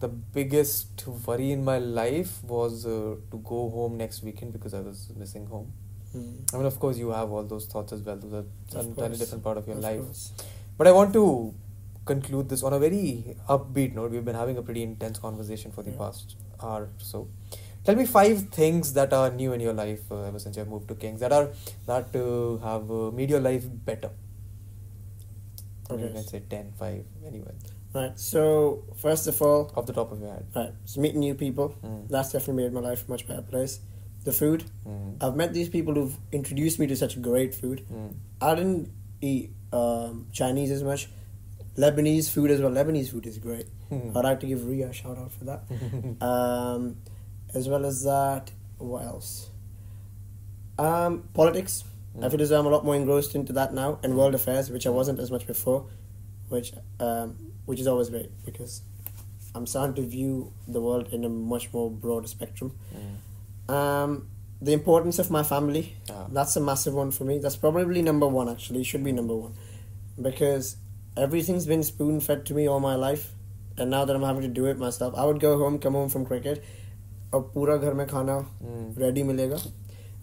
[0.00, 4.80] the biggest worry in my life was uh, to go home next weekend because I
[4.80, 5.72] was missing home.
[6.16, 6.54] Mm.
[6.54, 8.16] I mean, of course, you have all those thoughts as well.
[8.16, 10.00] Those are an entirely different part of your Of life.
[10.04, 10.32] course.
[10.78, 11.54] But I want to
[12.06, 14.10] conclude this on a very upbeat note.
[14.10, 15.98] We've been having a pretty intense conversation for the Yeah.
[15.98, 17.28] past hour or so.
[17.84, 20.68] Tell me five things that are new in your life uh, ever since you have
[20.68, 21.50] moved to Kings that are
[21.86, 24.10] that uh, have uh, made your life better.
[25.88, 26.14] Or You Okay.
[26.14, 27.52] can say 10, 5, anyway,
[27.92, 28.18] Right.
[28.18, 30.46] So first of all, off the top of your head.
[30.54, 30.72] right.
[30.84, 31.74] So meeting new people.
[31.84, 32.08] Mm.
[32.08, 33.80] That's definitely made my life a much better place.
[34.24, 34.64] The food.
[34.86, 35.22] Mm.
[35.22, 37.84] I've met these people who've introduced me to such great food.
[37.92, 38.14] Mm.
[38.40, 41.08] I didn't eat um, Chinese as much.
[41.76, 42.70] Lebanese food as well.
[42.70, 43.66] Lebanese food is great.
[43.88, 44.16] Hmm.
[44.16, 45.62] I'd like to give Ria a shout out for that.
[46.20, 46.96] um,
[47.54, 49.50] as well as that, what else?
[50.78, 51.84] Um, politics.
[52.16, 52.30] I Mm.
[52.32, 54.84] feel as though I'm a lot more engrossed into that now, and world affairs, which
[54.86, 55.86] I wasn't as much before,
[56.48, 58.81] which um, which is always great because
[59.55, 62.71] I'm starting to view the world in a much more broader spectrum.
[62.95, 63.73] Mm.
[63.73, 64.27] Um,
[64.61, 65.95] the importance of my family.
[66.09, 66.27] Ah.
[66.31, 67.37] That's a massive one for me.
[67.39, 68.83] That's probably number one, actually.
[68.83, 69.53] Should be number one.
[70.21, 70.77] Because
[71.17, 73.33] everything's been spoon fed to me all my life.
[73.77, 76.09] And now that I'm having to do it myself, I would go home, come home
[76.09, 76.63] from cricket,
[77.33, 78.97] और पूरा घर में खाना Mm.
[78.97, 79.71] ready मिलेगा.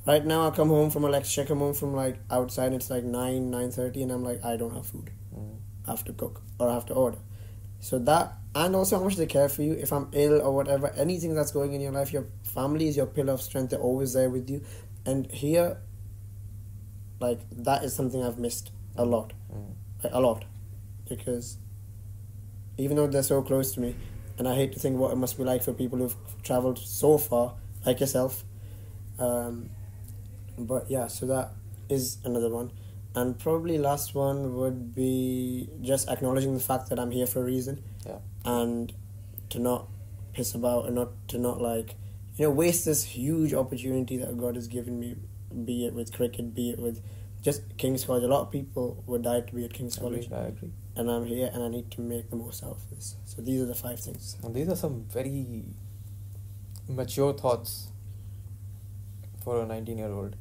[0.07, 3.05] Right now, I come home from a lecture, come home from like outside, it's like
[3.05, 5.11] 9, 9.30, and I'm like, I don't have food.
[5.37, 5.51] Mm.
[5.87, 7.19] I have to cook or I have to order.
[7.80, 9.74] So that, and also how much they care for you.
[9.74, 13.06] If I'm ill or whatever, anything that's going in your life, your family is your
[13.06, 13.70] pillar of strength.
[13.70, 14.64] They're always there with you.
[15.06, 15.78] And here,
[17.20, 19.34] like, that is something I've missed a lot.
[19.54, 19.74] Mm.
[20.04, 20.46] Like, a lot.
[21.08, 21.58] Because
[22.78, 23.96] even though they're so close to me,
[24.38, 27.18] and I hate to think what it must be like for people who've traveled so
[27.18, 27.56] far,
[27.86, 28.44] like yourself.
[29.18, 29.70] Um,
[30.58, 31.52] but yeah, so that
[31.90, 32.72] is another one.
[33.18, 37.44] And probably last one would be just acknowledging the fact that I'm here for a
[37.44, 38.20] reason Yeah.
[38.46, 38.94] and
[39.50, 39.88] to not
[40.34, 41.96] piss about and not to not like
[42.36, 45.16] you know waste this huge opportunity that God has given me,
[45.66, 47.02] be it with cricket, be it with
[47.42, 48.24] just King's College.
[48.24, 50.72] A lot of people would die to be at King's College, Agreed, I agree.
[50.96, 53.16] and I'm here and I need to make the most out of this.
[53.26, 54.38] So these are the five things.
[54.44, 55.64] And these are some very
[56.88, 57.88] mature thoughts
[59.44, 60.36] for a 19 year old.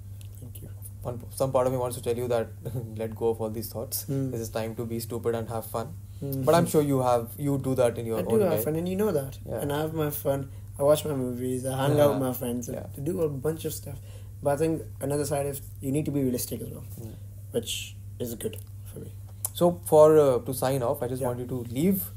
[1.06, 2.48] One, some part of me wants to tell you that
[3.02, 4.04] let go of all these thoughts.
[4.10, 4.30] Mm.
[4.32, 5.90] This is time to be stupid and have fun.
[6.22, 6.44] Mhm.
[6.48, 8.62] But I'm sure you have you do that in your I own do have way.
[8.68, 9.38] fun, and you know that.
[9.48, 9.60] Yeah.
[9.64, 10.46] And I have my fun.
[10.78, 11.66] I watch my movies.
[11.72, 12.70] I hang out with my friends.
[12.76, 12.86] Yeah.
[12.96, 13.98] To do a bunch of stuff.
[14.42, 17.12] But I think another side is you need to be realistic as well, Mm.
[17.58, 17.74] which
[18.26, 18.56] is good
[18.92, 19.12] for me.
[19.60, 21.28] So for uh, to sign off, I just Yeah.
[21.32, 22.08] want you to leave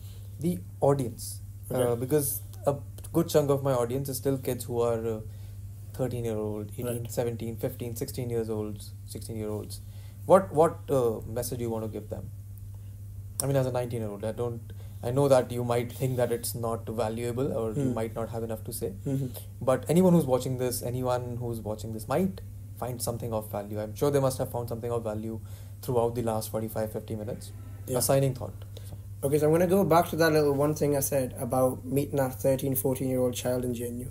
[0.47, 0.53] the
[0.89, 1.27] audience
[1.71, 2.31] uh, because
[2.71, 2.75] a
[3.19, 5.19] good chunk of my audience is still kids who are uh,
[5.99, 7.11] 13 year old, 18, Right.
[7.11, 8.83] 17, 15, 16 years old,
[9.13, 9.79] 16 year olds.
[10.25, 12.29] What what uh, message do you want to give them?
[13.43, 14.73] I mean, as a 19 year old, I don't.
[15.01, 17.93] I know that you might think that it's not valuable or you Hmm.
[17.99, 18.89] might not have enough to say.
[19.11, 19.29] Mhm.
[19.69, 22.41] But anyone who's watching this, anyone who's watching this might
[22.81, 23.79] find something of value.
[23.83, 25.37] I'm sure they must have found something of value
[25.87, 27.51] throughout the last 45, 50 minutes.
[27.87, 27.99] Yeah.
[28.01, 28.65] A signing thought.
[29.23, 31.85] Okay, so I'm going to go back to that little one thing I said about
[31.99, 34.07] meeting that 13, 14 year old child in JNU.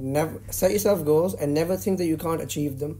[0.00, 2.96] Never set yourself goals and never think that you can't achieve them.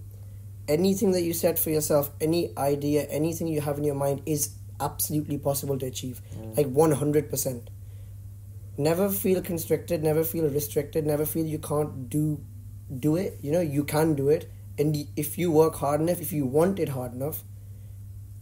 [0.68, 4.46] Anything that you set for yourself, any idea, anything you have in your mind is
[4.80, 6.20] absolutely possible to achieve.
[6.36, 6.56] Mm.
[6.56, 7.68] Like 100%.
[8.78, 12.38] Never feel constricted, never feel restricted, never feel you can't do
[13.04, 13.38] do it.
[13.42, 14.48] You know, you can do it.
[14.78, 17.38] And y- if you work hard enough, if you want it hard enough,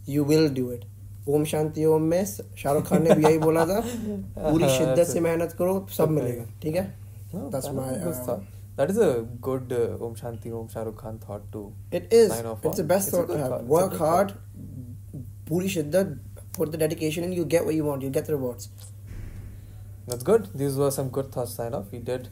[0.05, 0.83] you will do it.
[1.35, 5.17] Om Shanti Om में शाहरुख खान ने भी यही बोला था पूरी शिद्दत That's से
[5.19, 5.23] it.
[5.23, 6.13] मेहनत करो सब Okay.
[6.15, 6.83] मिलेगा ठीक है
[7.32, 8.42] that's my um, thought.
[8.76, 11.74] That is a good uh, Om Shanti Om Shahrukh Khan thought too.
[11.90, 12.30] It is.
[12.30, 13.64] It's the best it's thought, thought.
[13.64, 14.34] Work hard,
[15.44, 16.18] puri shiddat,
[16.52, 18.68] put the dedication in, you get what you want, you get the rewards.
[20.06, 20.48] That's good.
[20.54, 21.92] These were some good thoughts, sign off.
[21.92, 22.28] We did.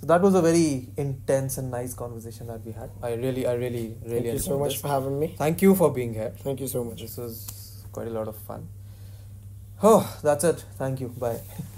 [0.00, 2.90] So that was a very intense and nice conversation that we had.
[3.02, 4.20] I really, I really, really.
[4.20, 4.80] Thank you so much this.
[4.80, 5.34] for having me.
[5.38, 6.34] Thank you for being here.
[6.40, 7.00] Thank you so much.
[7.00, 8.68] This was quite a lot of fun.
[9.82, 10.64] Oh, that's it.
[10.78, 11.08] Thank you.
[11.08, 11.40] Bye.